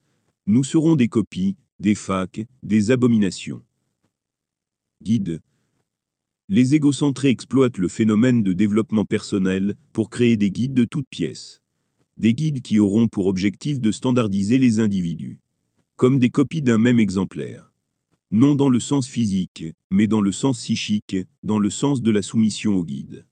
Nous 0.45 0.63
serons 0.63 0.95
des 0.95 1.07
copies, 1.07 1.55
des 1.79 1.95
facs, 1.95 2.45
des 2.61 2.91
abominations. 2.91 3.63
Guide. 5.01 5.41
Les 6.47 6.75
égocentrés 6.75 7.29
exploitent 7.29 7.79
le 7.79 7.88
phénomène 7.88 8.43
de 8.43 8.53
développement 8.53 9.05
personnel 9.05 9.73
pour 9.93 10.11
créer 10.11 10.38
des 10.38 10.51
guides 10.51 10.75
de 10.75 10.85
toutes 10.85 11.09
pièces. 11.09 11.63
Des 12.17 12.35
guides 12.35 12.61
qui 12.61 12.77
auront 12.77 13.07
pour 13.07 13.25
objectif 13.25 13.81
de 13.81 13.91
standardiser 13.91 14.59
les 14.59 14.79
individus. 14.79 15.39
Comme 15.95 16.19
des 16.19 16.29
copies 16.29 16.61
d'un 16.61 16.77
même 16.77 16.99
exemplaire 16.99 17.71
non 18.31 18.55
dans 18.55 18.69
le 18.69 18.79
sens 18.79 19.07
physique, 19.07 19.65
mais 19.91 20.07
dans 20.07 20.21
le 20.21 20.31
sens 20.31 20.57
psychique, 20.57 21.17
dans 21.43 21.59
le 21.59 21.69
sens 21.69 22.01
de 22.01 22.11
la 22.11 22.21
soumission 22.21 22.75
au 22.75 22.83
guide. 22.83 23.25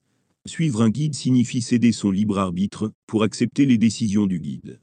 Suivre 0.45 0.81
un 0.81 0.89
guide 0.89 1.15
signifie 1.15 1.61
céder 1.61 1.91
son 1.91 2.11
libre 2.11 2.37
arbitre 2.37 2.91
pour 3.07 3.23
accepter 3.23 3.65
les 3.65 3.77
décisions 3.77 4.27
du 4.27 4.39
guide. 4.39 4.81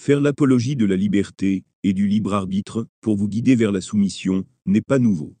Faire 0.00 0.20
l'apologie 0.20 0.76
de 0.76 0.86
la 0.86 0.96
liberté 0.96 1.64
et 1.82 1.92
du 1.92 2.06
libre 2.06 2.34
arbitre 2.34 2.86
pour 3.00 3.16
vous 3.16 3.28
guider 3.28 3.56
vers 3.56 3.72
la 3.72 3.80
soumission 3.80 4.44
n'est 4.66 4.80
pas 4.80 4.98
nouveau. 4.98 5.36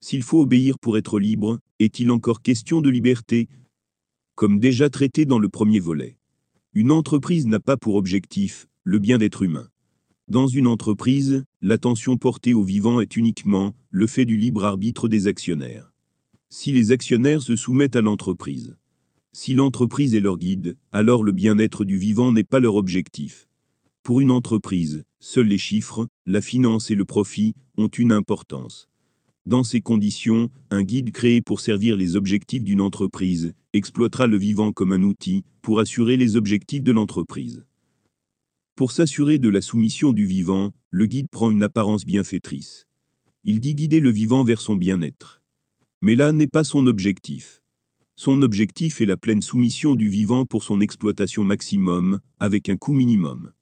S'il 0.00 0.22
faut 0.22 0.40
obéir 0.40 0.78
pour 0.78 0.98
être 0.98 1.18
libre, 1.18 1.60
est-il 1.78 2.10
encore 2.10 2.42
question 2.42 2.80
de 2.80 2.90
liberté? 2.90 3.48
Comme 4.34 4.58
déjà 4.58 4.90
traité 4.90 5.24
dans 5.24 5.38
le 5.38 5.48
premier 5.48 5.80
volet. 5.80 6.18
Une 6.74 6.90
entreprise 6.90 7.46
n'a 7.46 7.60
pas 7.60 7.76
pour 7.76 7.94
objectif 7.94 8.66
le 8.82 8.98
bien 8.98 9.18
d'être 9.18 9.42
humain. 9.42 9.68
Dans 10.28 10.46
une 10.46 10.66
entreprise, 10.66 11.44
l'attention 11.60 12.16
portée 12.16 12.54
au 12.54 12.62
vivant 12.62 13.00
est 13.00 13.14
uniquement 13.14 13.74
le 13.90 14.06
fait 14.06 14.24
du 14.24 14.38
libre 14.38 14.64
arbitre 14.64 15.06
des 15.06 15.26
actionnaires. 15.26 15.92
Si 16.48 16.72
les 16.72 16.92
actionnaires 16.92 17.42
se 17.42 17.56
soumettent 17.56 17.96
à 17.96 18.00
l'entreprise, 18.00 18.74
si 19.32 19.52
l'entreprise 19.52 20.14
est 20.14 20.20
leur 20.20 20.38
guide, 20.38 20.78
alors 20.92 21.24
le 21.24 21.32
bien-être 21.32 21.84
du 21.84 21.98
vivant 21.98 22.32
n'est 22.32 22.42
pas 22.42 22.58
leur 22.58 22.76
objectif. 22.76 23.48
Pour 24.02 24.22
une 24.22 24.30
entreprise, 24.30 25.04
seuls 25.20 25.46
les 25.46 25.58
chiffres, 25.58 26.06
la 26.24 26.40
finance 26.40 26.90
et 26.90 26.94
le 26.94 27.04
profit 27.04 27.54
ont 27.76 27.88
une 27.88 28.12
importance. 28.12 28.88
Dans 29.44 29.62
ces 29.62 29.82
conditions, 29.82 30.48
un 30.70 30.84
guide 30.84 31.12
créé 31.12 31.42
pour 31.42 31.60
servir 31.60 31.98
les 31.98 32.16
objectifs 32.16 32.64
d'une 32.64 32.80
entreprise 32.80 33.52
exploitera 33.74 34.26
le 34.26 34.38
vivant 34.38 34.72
comme 34.72 34.92
un 34.92 35.02
outil 35.02 35.44
pour 35.60 35.80
assurer 35.80 36.16
les 36.16 36.36
objectifs 36.36 36.82
de 36.82 36.92
l'entreprise. 36.92 37.66
Pour 38.76 38.90
s'assurer 38.90 39.38
de 39.38 39.48
la 39.48 39.60
soumission 39.60 40.12
du 40.12 40.26
vivant, 40.26 40.72
le 40.90 41.06
guide 41.06 41.28
prend 41.30 41.52
une 41.52 41.62
apparence 41.62 42.04
bienfaitrice. 42.04 42.88
Il 43.44 43.60
dit 43.60 43.76
guider 43.76 44.00
le 44.00 44.10
vivant 44.10 44.42
vers 44.42 44.60
son 44.60 44.74
bien-être. 44.74 45.42
Mais 46.02 46.16
là 46.16 46.32
n'est 46.32 46.48
pas 46.48 46.64
son 46.64 46.88
objectif. 46.88 47.62
Son 48.16 48.42
objectif 48.42 49.00
est 49.00 49.06
la 49.06 49.16
pleine 49.16 49.42
soumission 49.42 49.94
du 49.94 50.08
vivant 50.08 50.44
pour 50.44 50.64
son 50.64 50.80
exploitation 50.80 51.44
maximum, 51.44 52.18
avec 52.40 52.68
un 52.68 52.76
coût 52.76 52.94
minimum. 52.94 53.52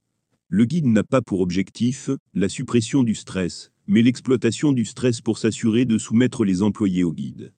Le 0.47 0.65
guide 0.65 0.87
n'a 0.87 1.03
pas 1.03 1.21
pour 1.21 1.41
objectif 1.41 2.09
la 2.33 2.49
suppression 2.49 3.03
du 3.03 3.13
stress, 3.13 3.71
mais 3.85 4.01
l'exploitation 4.01 4.71
du 4.71 4.83
stress 4.83 5.21
pour 5.21 5.37
s'assurer 5.37 5.85
de 5.85 5.99
soumettre 5.99 6.43
les 6.43 6.63
employés 6.63 7.03
au 7.03 7.13
guide. 7.13 7.53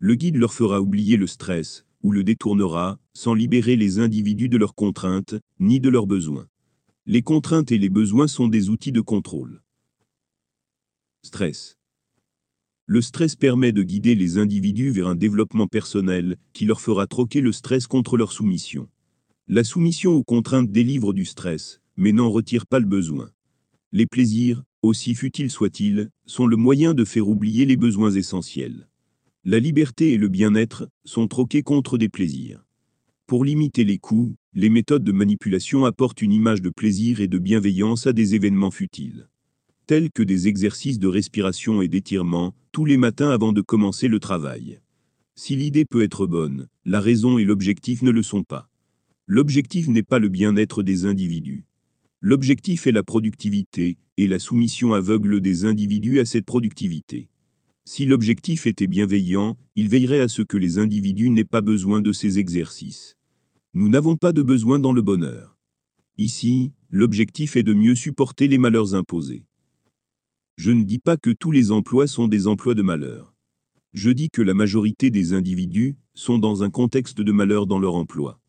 Le 0.00 0.16
guide 0.16 0.38
leur 0.38 0.52
fera 0.52 0.80
oublier 0.80 1.16
le 1.16 1.28
stress, 1.28 1.86
ou 2.02 2.10
le 2.10 2.24
détournera, 2.24 2.98
sans 3.14 3.34
libérer 3.34 3.76
les 3.76 4.00
individus 4.00 4.48
de 4.48 4.58
leurs 4.58 4.74
contraintes, 4.74 5.36
ni 5.60 5.78
de 5.78 5.88
leurs 5.88 6.08
besoins. 6.08 6.48
Les 7.08 7.22
contraintes 7.22 7.70
et 7.70 7.78
les 7.78 7.88
besoins 7.88 8.26
sont 8.26 8.48
des 8.48 8.68
outils 8.68 8.90
de 8.90 9.00
contrôle. 9.00 9.62
Stress. 11.22 11.78
Le 12.86 13.00
stress 13.00 13.36
permet 13.36 13.70
de 13.70 13.84
guider 13.84 14.16
les 14.16 14.38
individus 14.38 14.90
vers 14.90 15.06
un 15.06 15.14
développement 15.14 15.68
personnel 15.68 16.36
qui 16.52 16.64
leur 16.64 16.80
fera 16.80 17.06
troquer 17.06 17.40
le 17.40 17.52
stress 17.52 17.86
contre 17.86 18.16
leur 18.16 18.32
soumission. 18.32 18.88
La 19.46 19.62
soumission 19.62 20.14
aux 20.14 20.24
contraintes 20.24 20.72
délivre 20.72 21.12
du 21.12 21.24
stress, 21.24 21.80
mais 21.96 22.10
n'en 22.10 22.28
retire 22.28 22.66
pas 22.66 22.80
le 22.80 22.86
besoin. 22.86 23.30
Les 23.92 24.06
plaisirs, 24.06 24.64
aussi 24.82 25.14
futiles 25.14 25.52
soient-ils, 25.52 26.10
sont 26.24 26.48
le 26.48 26.56
moyen 26.56 26.92
de 26.92 27.04
faire 27.04 27.28
oublier 27.28 27.66
les 27.66 27.76
besoins 27.76 28.10
essentiels. 28.10 28.88
La 29.44 29.60
liberté 29.60 30.12
et 30.12 30.18
le 30.18 30.26
bien-être 30.26 30.88
sont 31.04 31.28
troqués 31.28 31.62
contre 31.62 31.98
des 31.98 32.08
plaisirs. 32.08 32.64
Pour 33.28 33.44
limiter 33.44 33.84
les 33.84 33.98
coûts, 33.98 34.34
les 34.58 34.70
méthodes 34.70 35.04
de 35.04 35.12
manipulation 35.12 35.84
apportent 35.84 36.22
une 36.22 36.32
image 36.32 36.62
de 36.62 36.70
plaisir 36.70 37.20
et 37.20 37.28
de 37.28 37.36
bienveillance 37.36 38.06
à 38.06 38.14
des 38.14 38.34
événements 38.34 38.70
futiles. 38.70 39.28
Tels 39.86 40.10
que 40.10 40.22
des 40.22 40.48
exercices 40.48 40.98
de 40.98 41.08
respiration 41.08 41.82
et 41.82 41.88
d'étirement, 41.88 42.54
tous 42.72 42.86
les 42.86 42.96
matins 42.96 43.28
avant 43.28 43.52
de 43.52 43.60
commencer 43.60 44.08
le 44.08 44.18
travail. 44.18 44.80
Si 45.34 45.56
l'idée 45.56 45.84
peut 45.84 46.02
être 46.02 46.26
bonne, 46.26 46.68
la 46.86 47.02
raison 47.02 47.36
et 47.36 47.44
l'objectif 47.44 48.00
ne 48.00 48.10
le 48.10 48.22
sont 48.22 48.44
pas. 48.44 48.70
L'objectif 49.26 49.88
n'est 49.88 50.02
pas 50.02 50.18
le 50.18 50.30
bien-être 50.30 50.82
des 50.82 51.04
individus. 51.04 51.66
L'objectif 52.22 52.86
est 52.86 52.92
la 52.92 53.02
productivité, 53.02 53.98
et 54.16 54.26
la 54.26 54.38
soumission 54.38 54.94
aveugle 54.94 55.42
des 55.42 55.66
individus 55.66 56.18
à 56.18 56.24
cette 56.24 56.46
productivité. 56.46 57.28
Si 57.84 58.06
l'objectif 58.06 58.66
était 58.66 58.86
bienveillant, 58.86 59.58
il 59.74 59.90
veillerait 59.90 60.20
à 60.20 60.28
ce 60.28 60.40
que 60.40 60.56
les 60.56 60.78
individus 60.78 61.28
n'aient 61.28 61.44
pas 61.44 61.60
besoin 61.60 62.00
de 62.00 62.12
ces 62.12 62.38
exercices. 62.38 63.15
Nous 63.78 63.90
n'avons 63.90 64.16
pas 64.16 64.32
de 64.32 64.40
besoin 64.40 64.78
dans 64.78 64.94
le 64.94 65.02
bonheur. 65.02 65.58
Ici, 66.16 66.72
l'objectif 66.88 67.56
est 67.56 67.62
de 67.62 67.74
mieux 67.74 67.94
supporter 67.94 68.48
les 68.48 68.56
malheurs 68.56 68.94
imposés. 68.94 69.44
Je 70.56 70.70
ne 70.70 70.82
dis 70.82 70.98
pas 70.98 71.18
que 71.18 71.28
tous 71.28 71.50
les 71.50 71.72
emplois 71.72 72.06
sont 72.06 72.26
des 72.26 72.46
emplois 72.46 72.72
de 72.72 72.80
malheur. 72.80 73.34
Je 73.92 74.08
dis 74.08 74.30
que 74.30 74.40
la 74.40 74.54
majorité 74.54 75.10
des 75.10 75.34
individus 75.34 75.94
sont 76.14 76.38
dans 76.38 76.62
un 76.62 76.70
contexte 76.70 77.20
de 77.20 77.32
malheur 77.32 77.66
dans 77.66 77.78
leur 77.78 77.96
emploi. 77.96 78.40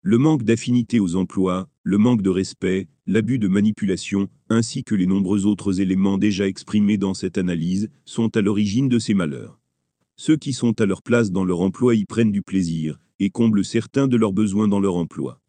Le 0.00 0.18
manque 0.18 0.42
d'affinité 0.42 0.98
aux 0.98 1.14
emplois, 1.14 1.68
le 1.84 1.98
manque 1.98 2.22
de 2.22 2.30
respect, 2.30 2.88
l'abus 3.06 3.38
de 3.38 3.46
manipulation, 3.46 4.28
ainsi 4.48 4.82
que 4.82 4.96
les 4.96 5.06
nombreux 5.06 5.46
autres 5.46 5.80
éléments 5.80 6.18
déjà 6.18 6.48
exprimés 6.48 6.98
dans 6.98 7.14
cette 7.14 7.38
analyse, 7.38 7.88
sont 8.04 8.36
à 8.36 8.40
l'origine 8.40 8.88
de 8.88 8.98
ces 8.98 9.14
malheurs. 9.14 9.60
Ceux 10.16 10.36
qui 10.36 10.52
sont 10.52 10.80
à 10.80 10.86
leur 10.86 11.02
place 11.02 11.30
dans 11.30 11.44
leur 11.44 11.60
emploi 11.60 11.94
y 11.94 12.04
prennent 12.04 12.32
du 12.32 12.42
plaisir, 12.42 12.98
et 13.22 13.30
comblent 13.30 13.64
certains 13.64 14.08
de 14.08 14.16
leurs 14.16 14.32
besoins 14.32 14.66
dans 14.66 14.80
leur 14.80 14.96
emploi. 14.96 15.40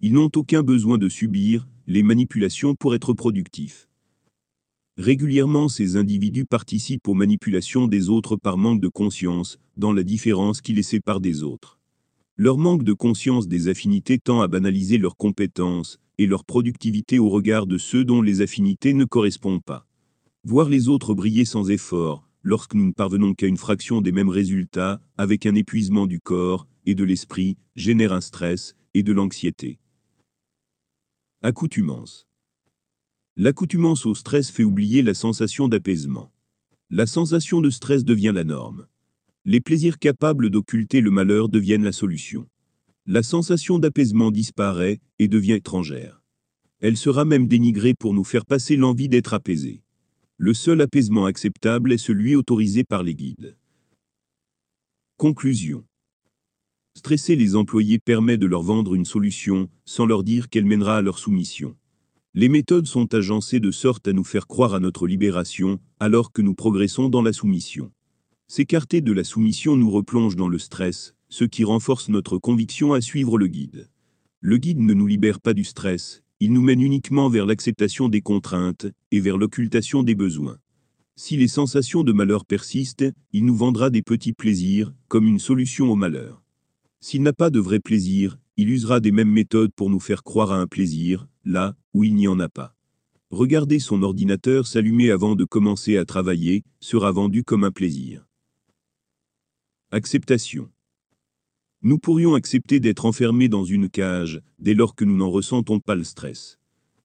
Ils 0.00 0.12
n'ont 0.12 0.30
aucun 0.36 0.62
besoin 0.62 0.98
de 0.98 1.08
subir 1.08 1.66
les 1.86 2.02
manipulations 2.02 2.74
pour 2.74 2.94
être 2.94 3.14
productifs. 3.14 3.88
Régulièrement 4.98 5.68
ces 5.70 5.96
individus 5.96 6.44
participent 6.44 7.08
aux 7.08 7.14
manipulations 7.14 7.86
des 7.86 8.10
autres 8.10 8.36
par 8.36 8.58
manque 8.58 8.82
de 8.82 8.88
conscience, 8.88 9.58
dans 9.78 9.94
la 9.94 10.02
différence 10.02 10.60
qui 10.60 10.74
les 10.74 10.82
sépare 10.82 11.20
des 11.20 11.42
autres. 11.42 11.80
Leur 12.36 12.58
manque 12.58 12.84
de 12.84 12.92
conscience 12.92 13.48
des 13.48 13.68
affinités 13.68 14.18
tend 14.18 14.42
à 14.42 14.48
banaliser 14.48 14.98
leurs 14.98 15.16
compétences 15.16 15.98
et 16.18 16.26
leur 16.26 16.44
productivité 16.44 17.18
au 17.18 17.30
regard 17.30 17.66
de 17.66 17.78
ceux 17.78 18.04
dont 18.04 18.20
les 18.20 18.42
affinités 18.42 18.92
ne 18.92 19.06
correspondent 19.06 19.64
pas. 19.64 19.86
Voir 20.44 20.68
les 20.68 20.88
autres 20.88 21.14
briller 21.14 21.46
sans 21.46 21.70
effort, 21.70 22.28
lorsque 22.42 22.74
nous 22.74 22.84
ne 22.84 22.92
parvenons 22.92 23.32
qu'à 23.32 23.46
une 23.46 23.56
fraction 23.56 24.02
des 24.02 24.12
mêmes 24.12 24.28
résultats, 24.28 25.00
avec 25.16 25.46
un 25.46 25.54
épuisement 25.54 26.06
du 26.06 26.20
corps 26.20 26.68
et 26.86 26.94
de 26.94 27.04
l'esprit, 27.04 27.56
génère 27.76 28.12
un 28.12 28.20
stress 28.20 28.74
et 28.94 29.02
de 29.02 29.12
l'anxiété. 29.12 29.78
Accoutumance. 31.42 32.26
L'accoutumance 33.36 34.06
au 34.06 34.14
stress 34.14 34.50
fait 34.50 34.64
oublier 34.64 35.02
la 35.02 35.14
sensation 35.14 35.68
d'apaisement. 35.68 36.32
La 36.90 37.06
sensation 37.06 37.60
de 37.60 37.70
stress 37.70 38.04
devient 38.04 38.32
la 38.34 38.44
norme. 38.44 38.86
Les 39.44 39.60
plaisirs 39.60 39.98
capables 39.98 40.50
d'occulter 40.50 41.00
le 41.00 41.10
malheur 41.10 41.48
deviennent 41.48 41.84
la 41.84 41.92
solution. 41.92 42.48
La 43.06 43.22
sensation 43.22 43.78
d'apaisement 43.78 44.30
disparaît 44.30 45.00
et 45.18 45.28
devient 45.28 45.52
étrangère. 45.52 46.22
Elle 46.80 46.96
sera 46.96 47.24
même 47.24 47.48
dénigrée 47.48 47.94
pour 47.94 48.14
nous 48.14 48.24
faire 48.24 48.46
passer 48.46 48.76
l'envie 48.76 49.08
d'être 49.08 49.34
apaisé. 49.34 49.82
Le 50.36 50.54
seul 50.54 50.80
apaisement 50.80 51.26
acceptable 51.26 51.92
est 51.92 51.98
celui 51.98 52.36
autorisé 52.36 52.84
par 52.84 53.02
les 53.02 53.14
guides. 53.14 53.56
Conclusion. 55.16 55.84
Stresser 56.96 57.34
les 57.34 57.56
employés 57.56 57.98
permet 57.98 58.38
de 58.38 58.46
leur 58.46 58.62
vendre 58.62 58.94
une 58.94 59.04
solution, 59.04 59.68
sans 59.84 60.06
leur 60.06 60.22
dire 60.22 60.48
qu'elle 60.48 60.64
mènera 60.64 60.96
à 60.98 61.02
leur 61.02 61.18
soumission. 61.18 61.76
Les 62.34 62.48
méthodes 62.48 62.86
sont 62.86 63.12
agencées 63.14 63.58
de 63.58 63.72
sorte 63.72 64.06
à 64.06 64.12
nous 64.12 64.22
faire 64.22 64.46
croire 64.46 64.74
à 64.74 64.80
notre 64.80 65.08
libération, 65.08 65.80
alors 65.98 66.32
que 66.32 66.40
nous 66.40 66.54
progressons 66.54 67.08
dans 67.08 67.20
la 67.20 67.32
soumission. 67.32 67.90
S'écarter 68.46 69.00
de 69.00 69.12
la 69.12 69.24
soumission 69.24 69.76
nous 69.76 69.90
replonge 69.90 70.36
dans 70.36 70.48
le 70.48 70.58
stress, 70.58 71.16
ce 71.28 71.44
qui 71.44 71.64
renforce 71.64 72.08
notre 72.08 72.38
conviction 72.38 72.92
à 72.92 73.00
suivre 73.00 73.38
le 73.38 73.48
guide. 73.48 73.90
Le 74.40 74.56
guide 74.56 74.80
ne 74.80 74.94
nous 74.94 75.08
libère 75.08 75.40
pas 75.40 75.52
du 75.52 75.64
stress, 75.64 76.22
il 76.38 76.52
nous 76.52 76.62
mène 76.62 76.80
uniquement 76.80 77.28
vers 77.28 77.44
l'acceptation 77.44 78.08
des 78.08 78.20
contraintes 78.20 78.86
et 79.10 79.18
vers 79.18 79.36
l'occultation 79.36 80.04
des 80.04 80.14
besoins. 80.14 80.58
Si 81.16 81.36
les 81.36 81.48
sensations 81.48 82.04
de 82.04 82.12
malheur 82.12 82.44
persistent, 82.44 83.12
il 83.32 83.44
nous 83.46 83.56
vendra 83.56 83.90
des 83.90 84.02
petits 84.02 84.32
plaisirs, 84.32 84.94
comme 85.08 85.26
une 85.26 85.40
solution 85.40 85.90
au 85.90 85.96
malheur. 85.96 86.43
S'il 87.06 87.20
n'a 87.20 87.34
pas 87.34 87.50
de 87.50 87.60
vrai 87.60 87.80
plaisir, 87.80 88.38
il 88.56 88.70
usera 88.70 88.98
des 88.98 89.12
mêmes 89.12 89.30
méthodes 89.30 89.74
pour 89.76 89.90
nous 89.90 90.00
faire 90.00 90.22
croire 90.22 90.52
à 90.52 90.56
un 90.56 90.66
plaisir, 90.66 91.28
là 91.44 91.76
où 91.92 92.02
il 92.02 92.14
n'y 92.14 92.28
en 92.28 92.40
a 92.40 92.48
pas. 92.48 92.74
Regarder 93.28 93.78
son 93.78 94.02
ordinateur 94.02 94.66
s'allumer 94.66 95.10
avant 95.10 95.36
de 95.36 95.44
commencer 95.44 95.98
à 95.98 96.06
travailler 96.06 96.64
sera 96.80 97.12
vendu 97.12 97.44
comme 97.44 97.62
un 97.62 97.70
plaisir. 97.70 98.26
Acceptation. 99.90 100.70
Nous 101.82 101.98
pourrions 101.98 102.36
accepter 102.36 102.80
d'être 102.80 103.04
enfermés 103.04 103.50
dans 103.50 103.66
une 103.66 103.90
cage 103.90 104.40
dès 104.58 104.72
lors 104.72 104.94
que 104.94 105.04
nous 105.04 105.18
n'en 105.18 105.30
ressentons 105.30 105.80
pas 105.80 105.96
le 105.96 106.04
stress. 106.04 106.58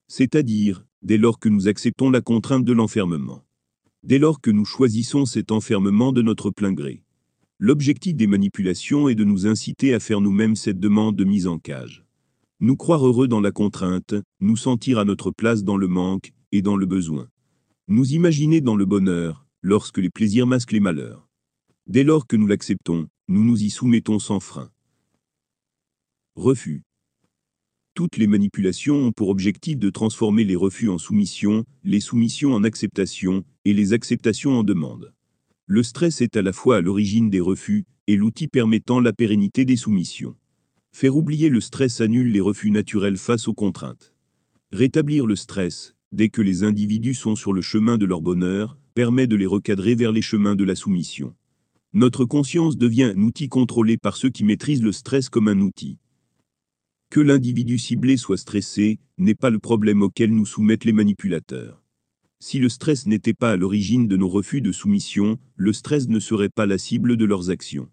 C'est-à-dire, 0.07 0.85
dès 1.01 1.17
lors 1.17 1.39
que 1.39 1.49
nous 1.49 1.67
acceptons 1.67 2.09
la 2.09 2.21
contrainte 2.21 2.63
de 2.63 2.71
l'enfermement. 2.71 3.43
Dès 4.03 4.17
lors 4.17 4.39
que 4.39 4.49
nous 4.49 4.63
choisissons 4.63 5.25
cet 5.25 5.51
enfermement 5.51 6.13
de 6.13 6.21
notre 6.21 6.51
plein 6.51 6.71
gré. 6.71 7.03
L'objectif 7.61 8.15
des 8.15 8.25
manipulations 8.25 9.09
est 9.09 9.15
de 9.15 9.25
nous 9.25 9.45
inciter 9.45 9.93
à 9.93 9.99
faire 9.99 10.21
nous-mêmes 10.21 10.55
cette 10.55 10.79
demande 10.79 11.17
de 11.17 11.25
mise 11.25 11.45
en 11.45 11.59
cage. 11.59 12.05
Nous 12.61 12.77
croire 12.77 13.05
heureux 13.05 13.27
dans 13.27 13.41
la 13.41 13.51
contrainte, 13.51 14.15
nous 14.39 14.55
sentir 14.55 14.97
à 14.97 15.03
notre 15.03 15.31
place 15.31 15.65
dans 15.65 15.75
le 15.75 15.89
manque 15.89 16.31
et 16.53 16.61
dans 16.61 16.77
le 16.77 16.85
besoin. 16.85 17.27
Nous 17.89 18.13
imaginer 18.13 18.61
dans 18.61 18.77
le 18.77 18.85
bonheur, 18.85 19.45
lorsque 19.61 19.97
les 19.97 20.09
plaisirs 20.09 20.47
masquent 20.47 20.71
les 20.71 20.79
malheurs. 20.79 21.27
Dès 21.85 22.05
lors 22.05 22.27
que 22.27 22.37
nous 22.37 22.47
l'acceptons, 22.47 23.09
nous 23.27 23.43
nous 23.43 23.61
y 23.61 23.69
soumettons 23.69 24.19
sans 24.19 24.39
frein. 24.39 24.71
Refus. 26.35 26.83
Toutes 27.93 28.15
les 28.15 28.27
manipulations 28.27 28.95
ont 29.07 29.11
pour 29.11 29.27
objectif 29.27 29.77
de 29.77 29.89
transformer 29.89 30.45
les 30.45 30.55
refus 30.55 30.87
en 30.87 30.97
soumission, 30.97 31.65
les 31.83 31.99
soumissions 31.99 32.53
en 32.53 32.63
acceptation, 32.63 33.43
et 33.65 33.73
les 33.73 33.91
acceptations 33.91 34.57
en 34.57 34.63
demande. 34.63 35.13
Le 35.71 35.83
stress 35.83 36.21
est 36.21 36.35
à 36.35 36.41
la 36.41 36.51
fois 36.51 36.77
à 36.77 36.81
l'origine 36.81 37.29
des 37.29 37.39
refus 37.39 37.85
et 38.07 38.15
l'outil 38.15 38.47
permettant 38.47 38.99
la 38.99 39.13
pérennité 39.13 39.65
des 39.65 39.75
soumissions. 39.75 40.35
Faire 40.91 41.15
oublier 41.15 41.49
le 41.49 41.61
stress 41.61 42.01
annule 42.01 42.31
les 42.31 42.39
refus 42.39 42.71
naturels 42.71 43.17
face 43.17 43.47
aux 43.47 43.53
contraintes. 43.53 44.15
Rétablir 44.71 45.27
le 45.27 45.35
stress, 45.35 45.93
dès 46.11 46.29
que 46.29 46.41
les 46.41 46.63
individus 46.63 47.13
sont 47.13 47.35
sur 47.35 47.53
le 47.53 47.61
chemin 47.61 47.99
de 47.99 48.07
leur 48.07 48.21
bonheur, 48.21 48.79
permet 48.95 49.27
de 49.27 49.35
les 49.35 49.45
recadrer 49.45 49.93
vers 49.93 50.11
les 50.11 50.23
chemins 50.23 50.55
de 50.55 50.63
la 50.63 50.73
soumission. 50.73 51.35
Notre 51.93 52.25
conscience 52.25 52.75
devient 52.75 53.13
un 53.15 53.21
outil 53.21 53.47
contrôlé 53.47 53.97
par 53.97 54.17
ceux 54.17 54.31
qui 54.31 54.43
maîtrisent 54.43 54.81
le 54.81 54.91
stress 54.91 55.29
comme 55.29 55.47
un 55.47 55.59
outil. 55.59 55.99
Que 57.11 57.19
l'individu 57.19 57.77
ciblé 57.77 58.17
soit 58.17 58.37
stressé 58.37 58.97
n'est 59.19 59.35
pas 59.35 59.51
le 59.51 59.59
problème 59.59 60.01
auquel 60.01 60.33
nous 60.33 60.47
soumettent 60.47 60.85
les 60.85 60.93
manipulateurs. 60.93 61.78
Si 62.41 62.57
le 62.57 62.69
stress 62.69 63.05
n'était 63.05 63.33
pas 63.33 63.51
à 63.51 63.57
l'origine 63.57 64.07
de 64.07 64.15
nos 64.15 64.29
refus 64.29 64.61
de 64.61 64.71
soumission, 64.71 65.37
le 65.57 65.73
stress 65.73 66.07
ne 66.07 66.19
serait 66.19 66.49
pas 66.49 66.65
la 66.65 66.77
cible 66.77 67.17
de 67.17 67.25
leurs 67.25 67.49
actions. 67.49 67.89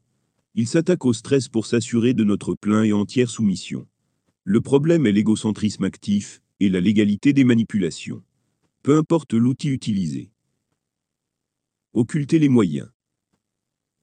Ils 0.55 0.69
s'attaquent 0.69 1.05
au 1.05 1.13
stress 1.13 1.49
pour 1.49 1.67
s'assurer 1.67 2.15
de 2.15 2.23
notre 2.23 2.55
plein 2.55 2.85
et 2.85 2.93
entière 2.93 3.29
soumission. 3.29 3.89
Le 4.45 4.61
problème 4.61 5.05
est 5.05 5.13
l'égocentrisme 5.13 5.83
actif 5.83 6.41
et 6.61 6.69
la 6.69 6.81
légalité 6.81 7.33
des 7.33 7.43
manipulations. 7.43 8.23
Peu 8.83 8.97
importe 8.97 9.35
l'outil 9.35 9.71
utilisé. 9.71 10.31
Occulter 11.93 12.39
les 12.39 12.49
moyens. 12.49 12.89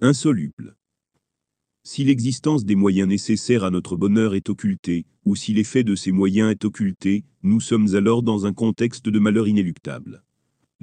Insoluble. 0.02 0.76
Si 1.84 2.04
l'existence 2.04 2.66
des 2.66 2.76
moyens 2.76 3.08
nécessaires 3.08 3.64
à 3.64 3.72
notre 3.72 3.96
bonheur 3.96 4.36
est 4.36 4.50
occultée, 4.50 5.06
ou 5.26 5.38
si 5.38 5.54
l'effet 5.54 5.84
de 5.84 5.96
ces 5.96 6.12
moyens 6.12 6.52
est 6.52 6.66
occulté, 6.66 7.24
nous 7.44 7.62
sommes 7.62 7.96
alors 7.96 8.24
dans 8.24 8.46
un 8.46 8.54
contexte 8.54 9.08
de 9.08 9.20
malheur 9.20 9.48
inéluctable. 9.48 10.23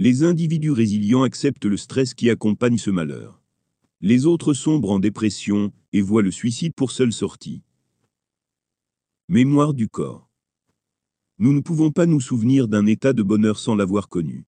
Les 0.03 0.23
individus 0.23 0.71
résilients 0.71 1.25
acceptent 1.25 1.67
le 1.67 1.77
stress 1.77 2.15
qui 2.15 2.31
accompagne 2.31 2.79
ce 2.79 2.89
malheur. 2.89 3.43
Les 4.01 4.25
autres 4.25 4.55
sombrent 4.55 4.93
en 4.93 4.99
dépression 4.99 5.75
et 5.93 6.01
voient 6.01 6.23
le 6.23 6.31
suicide 6.31 6.73
pour 6.75 6.91
seule 6.91 7.13
sortie. 7.13 7.61
Mémoire 9.29 9.75
du 9.75 9.91
corps. 9.91 10.31
Nous 11.39 11.53
ne 11.53 11.61
pouvons 11.61 11.91
pas 11.91 12.07
nous 12.07 12.23
souvenir 12.23 12.67
d'un 12.67 12.87
état 12.87 13.13
de 13.13 13.23
bonheur 13.23 13.59
sans 13.59 13.75
l'avoir 13.75 14.09
connu. 14.09 14.47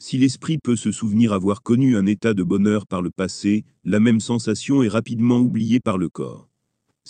Si 0.00 0.18
l'esprit 0.18 0.58
peut 0.58 0.74
se 0.74 0.90
souvenir 0.90 1.32
avoir 1.32 1.62
connu 1.62 1.96
un 1.96 2.06
état 2.06 2.34
de 2.34 2.42
bonheur 2.42 2.84
par 2.84 3.00
le 3.00 3.12
passé, 3.12 3.64
la 3.84 4.00
même 4.00 4.18
sensation 4.18 4.82
est 4.82 4.88
rapidement 4.88 5.38
oubliée 5.38 5.78
par 5.78 5.96
le 5.96 6.08
corps. 6.08 6.47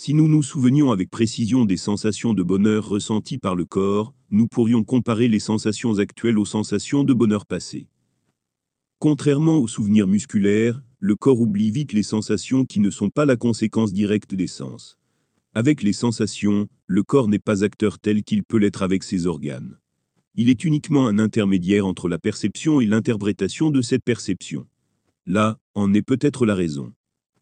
Si 0.01 0.13
nous 0.13 0.29
nous 0.29 0.43
souvenions 0.43 0.93
avec 0.93 1.09
précision 1.09 1.65
des 1.65 1.75
sensations 1.75 2.33
de 2.33 2.41
bonheur 2.41 2.87
ressenties 2.87 3.37
par 3.37 3.53
le 3.53 3.65
corps, 3.65 4.13
nous 4.31 4.47
pourrions 4.47 4.85
comparer 4.85 5.27
les 5.27 5.41
sensations 5.41 5.99
actuelles 5.99 6.39
aux 6.39 6.45
sensations 6.45 7.03
de 7.03 7.13
bonheur 7.13 7.45
passé. 7.45 7.89
Contrairement 8.99 9.57
aux 9.57 9.67
souvenirs 9.67 10.07
musculaires, 10.07 10.81
le 10.99 11.17
corps 11.17 11.41
oublie 11.41 11.69
vite 11.69 11.91
les 11.91 12.03
sensations 12.03 12.63
qui 12.63 12.79
ne 12.79 12.89
sont 12.89 13.09
pas 13.09 13.25
la 13.25 13.35
conséquence 13.35 13.91
directe 13.91 14.33
des 14.35 14.47
sens. 14.47 14.97
Avec 15.53 15.83
les 15.83 15.91
sensations, 15.91 16.69
le 16.87 17.03
corps 17.03 17.27
n'est 17.27 17.37
pas 17.37 17.65
acteur 17.65 17.99
tel 17.99 18.23
qu'il 18.23 18.45
peut 18.45 18.57
l'être 18.57 18.83
avec 18.83 19.03
ses 19.03 19.27
organes. 19.27 19.79
Il 20.33 20.49
est 20.49 20.63
uniquement 20.63 21.07
un 21.07 21.19
intermédiaire 21.19 21.85
entre 21.85 22.07
la 22.07 22.19
perception 22.19 22.79
et 22.79 22.85
l'interprétation 22.85 23.69
de 23.69 23.81
cette 23.81 24.05
perception. 24.05 24.65
Là, 25.25 25.59
en 25.75 25.93
est 25.93 26.03
peut-être 26.03 26.45
la 26.45 26.55
raison. 26.55 26.93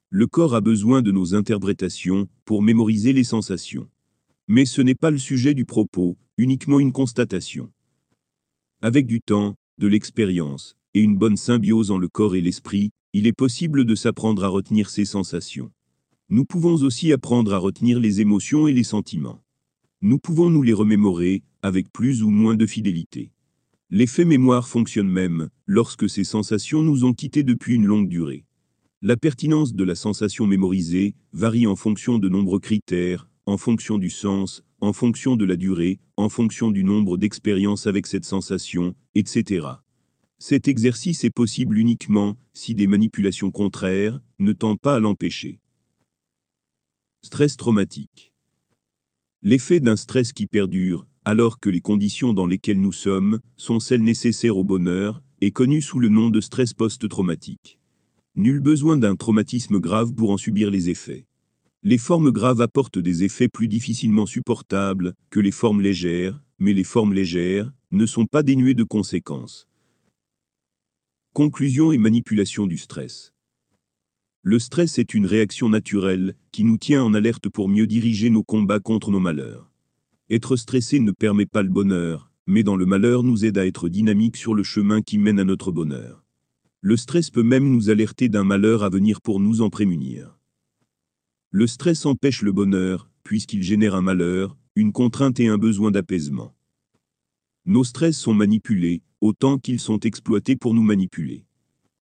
Le 0.09 0.25
corps 0.25 0.55
a 0.55 0.61
besoin 0.61 1.01
de 1.01 1.11
nos 1.11 1.35
interprétations 1.35 2.29
pour 2.45 2.61
mémoriser 2.61 3.11
les 3.11 3.25
sensations. 3.25 3.89
Mais 4.47 4.63
ce 4.63 4.81
n'est 4.81 4.95
pas 4.95 5.11
le 5.11 5.17
sujet 5.17 5.53
du 5.53 5.65
propos, 5.65 6.17
uniquement 6.37 6.79
une 6.79 6.93
constatation. 6.93 7.73
Avec 8.81 9.05
du 9.05 9.19
temps, 9.19 9.55
de 9.79 9.87
l'expérience, 9.87 10.77
et 10.93 11.01
une 11.01 11.17
bonne 11.17 11.35
symbiose 11.35 11.91
en 11.91 11.97
le 11.97 12.07
corps 12.07 12.37
et 12.37 12.41
l'esprit, 12.41 12.91
il 13.11 13.27
est 13.27 13.33
possible 13.33 13.83
de 13.83 13.95
s'apprendre 13.95 14.45
à 14.45 14.47
retenir 14.47 14.89
ces 14.89 15.03
sensations. 15.03 15.73
Nous 16.29 16.45
pouvons 16.45 16.75
aussi 16.83 17.11
apprendre 17.11 17.53
à 17.53 17.57
retenir 17.57 17.99
les 17.99 18.21
émotions 18.21 18.65
et 18.65 18.73
les 18.73 18.85
sentiments. 18.85 19.43
Nous 20.01 20.19
pouvons 20.19 20.49
nous 20.49 20.63
les 20.63 20.71
remémorer, 20.71 21.43
avec 21.61 21.91
plus 21.91 22.23
ou 22.23 22.29
moins 22.29 22.55
de 22.55 22.65
fidélité. 22.65 23.31
L'effet 23.89 24.23
mémoire 24.23 24.69
fonctionne 24.69 25.09
même, 25.09 25.49
lorsque 25.65 26.09
ces 26.09 26.23
sensations 26.23 26.81
nous 26.81 27.03
ont 27.03 27.13
quittés 27.13 27.43
depuis 27.43 27.75
une 27.75 27.85
longue 27.85 28.07
durée. 28.07 28.45
La 29.03 29.15
pertinence 29.15 29.75
de 29.75 29.83
la 29.83 29.93
sensation 29.93 30.47
mémorisée 30.47 31.13
varie 31.31 31.67
en 31.67 31.75
fonction 31.75 32.17
de 32.17 32.29
nombreux 32.29 32.59
critères, 32.59 33.29
en 33.45 33.55
fonction 33.55 33.99
du 33.99 34.09
sens, 34.09 34.63
en 34.81 34.91
fonction 34.91 35.35
de 35.35 35.45
la 35.45 35.55
durée, 35.55 35.99
en 36.15 36.29
fonction 36.29 36.71
du 36.71 36.83
nombre 36.83 37.15
d'expériences 37.15 37.85
avec 37.85 38.07
cette 38.07 38.25
sensation, 38.25 38.95
etc. 39.13 39.67
Cet 40.39 40.67
exercice 40.67 41.23
est 41.23 41.29
possible 41.29 41.77
uniquement 41.77 42.37
si 42.53 42.73
des 42.73 42.87
manipulations 42.87 43.51
contraires 43.51 44.19
ne 44.39 44.51
tentent 44.51 44.81
pas 44.81 44.95
à 44.95 44.99
l'empêcher. 44.99 45.59
Stress 47.21 47.55
traumatique. 47.55 48.33
L'effet 49.43 49.79
d'un 49.79 49.95
stress 49.95 50.33
qui 50.33 50.47
perdure, 50.47 51.05
alors 51.23 51.59
que 51.59 51.69
les 51.69 51.81
conditions 51.81 52.33
dans 52.33 52.47
lesquelles 52.47 52.81
nous 52.81 52.93
sommes 52.93 53.41
sont 53.57 53.79
celles 53.79 54.03
nécessaires 54.03 54.57
au 54.57 54.63
bonheur, 54.63 55.21
est 55.41 55.51
connu 55.51 55.83
sous 55.83 55.99
le 55.99 56.09
nom 56.09 56.31
de 56.31 56.41
stress 56.41 56.73
post-traumatique. 56.73 57.76
Nul 58.37 58.59
besoin 58.59 58.97
d'un 58.97 59.15
traumatisme 59.15 59.79
grave 59.79 60.13
pour 60.13 60.29
en 60.29 60.37
subir 60.37 60.69
les 60.69 60.91
effets. 60.91 61.25
Les 61.81 61.97
formes 61.97 62.29
graves 62.29 62.61
apportent 62.61 62.99
des 62.99 63.23
effets 63.23 63.49
plus 63.49 63.67
difficilement 63.67 64.27
supportables 64.27 65.15
que 65.31 65.39
les 65.39 65.49
formes 65.49 65.81
légères, 65.81 66.39
mais 66.59 66.73
les 66.73 66.83
formes 66.83 67.15
légères 67.15 67.73
ne 67.89 68.05
sont 68.05 68.27
pas 68.27 68.43
dénuées 68.43 68.75
de 68.75 68.83
conséquences. 68.83 69.67
Conclusion 71.33 71.91
et 71.91 71.97
manipulation 71.97 72.67
du 72.67 72.77
stress. 72.77 73.33
Le 74.43 74.59
stress 74.59 74.99
est 74.99 75.15
une 75.15 75.25
réaction 75.25 75.67
naturelle 75.67 76.35
qui 76.51 76.63
nous 76.63 76.77
tient 76.77 77.03
en 77.03 77.15
alerte 77.15 77.49
pour 77.49 77.67
mieux 77.67 77.87
diriger 77.87 78.29
nos 78.29 78.43
combats 78.43 78.79
contre 78.79 79.09
nos 79.09 79.19
malheurs. 79.19 79.71
Être 80.29 80.57
stressé 80.57 80.99
ne 80.99 81.11
permet 81.11 81.47
pas 81.47 81.63
le 81.63 81.69
bonheur, 81.69 82.29
mais 82.45 82.61
dans 82.61 82.75
le 82.75 82.85
malheur 82.85 83.23
nous 83.23 83.45
aide 83.45 83.57
à 83.57 83.65
être 83.65 83.89
dynamique 83.89 84.37
sur 84.37 84.53
le 84.53 84.61
chemin 84.61 85.01
qui 85.01 85.17
mène 85.17 85.39
à 85.39 85.43
notre 85.43 85.71
bonheur. 85.71 86.26
Le 86.81 86.95
stress 86.95 87.31
peut 87.31 87.43
même 87.43 87.71
nous 87.71 87.89
alerter 87.89 88.29
d'un 88.29 88.43
malheur 88.43 88.83
à 88.83 88.89
venir 88.89 89.21
pour 89.21 89.39
nous 89.39 89.61
en 89.61 89.69
prémunir. 89.71 90.37
Le 91.49 91.65
stress 91.65 92.05
empêche 92.05 92.43
le 92.43 92.51
bonheur, 92.51 93.09
puisqu'il 93.23 93.63
génère 93.63 93.95
un 93.95 94.01
malheur, 94.01 94.55
une 94.75 94.91
contrainte 94.91 95.39
et 95.39 95.47
un 95.47 95.57
besoin 95.57 95.89
d'apaisement. 95.89 96.55
Nos 97.65 97.83
stress 97.83 98.15
sont 98.15 98.35
manipulés, 98.35 99.01
autant 99.21 99.57
qu'ils 99.57 99.79
sont 99.79 99.99
exploités 100.01 100.55
pour 100.55 100.75
nous 100.75 100.83
manipuler. 100.83 101.46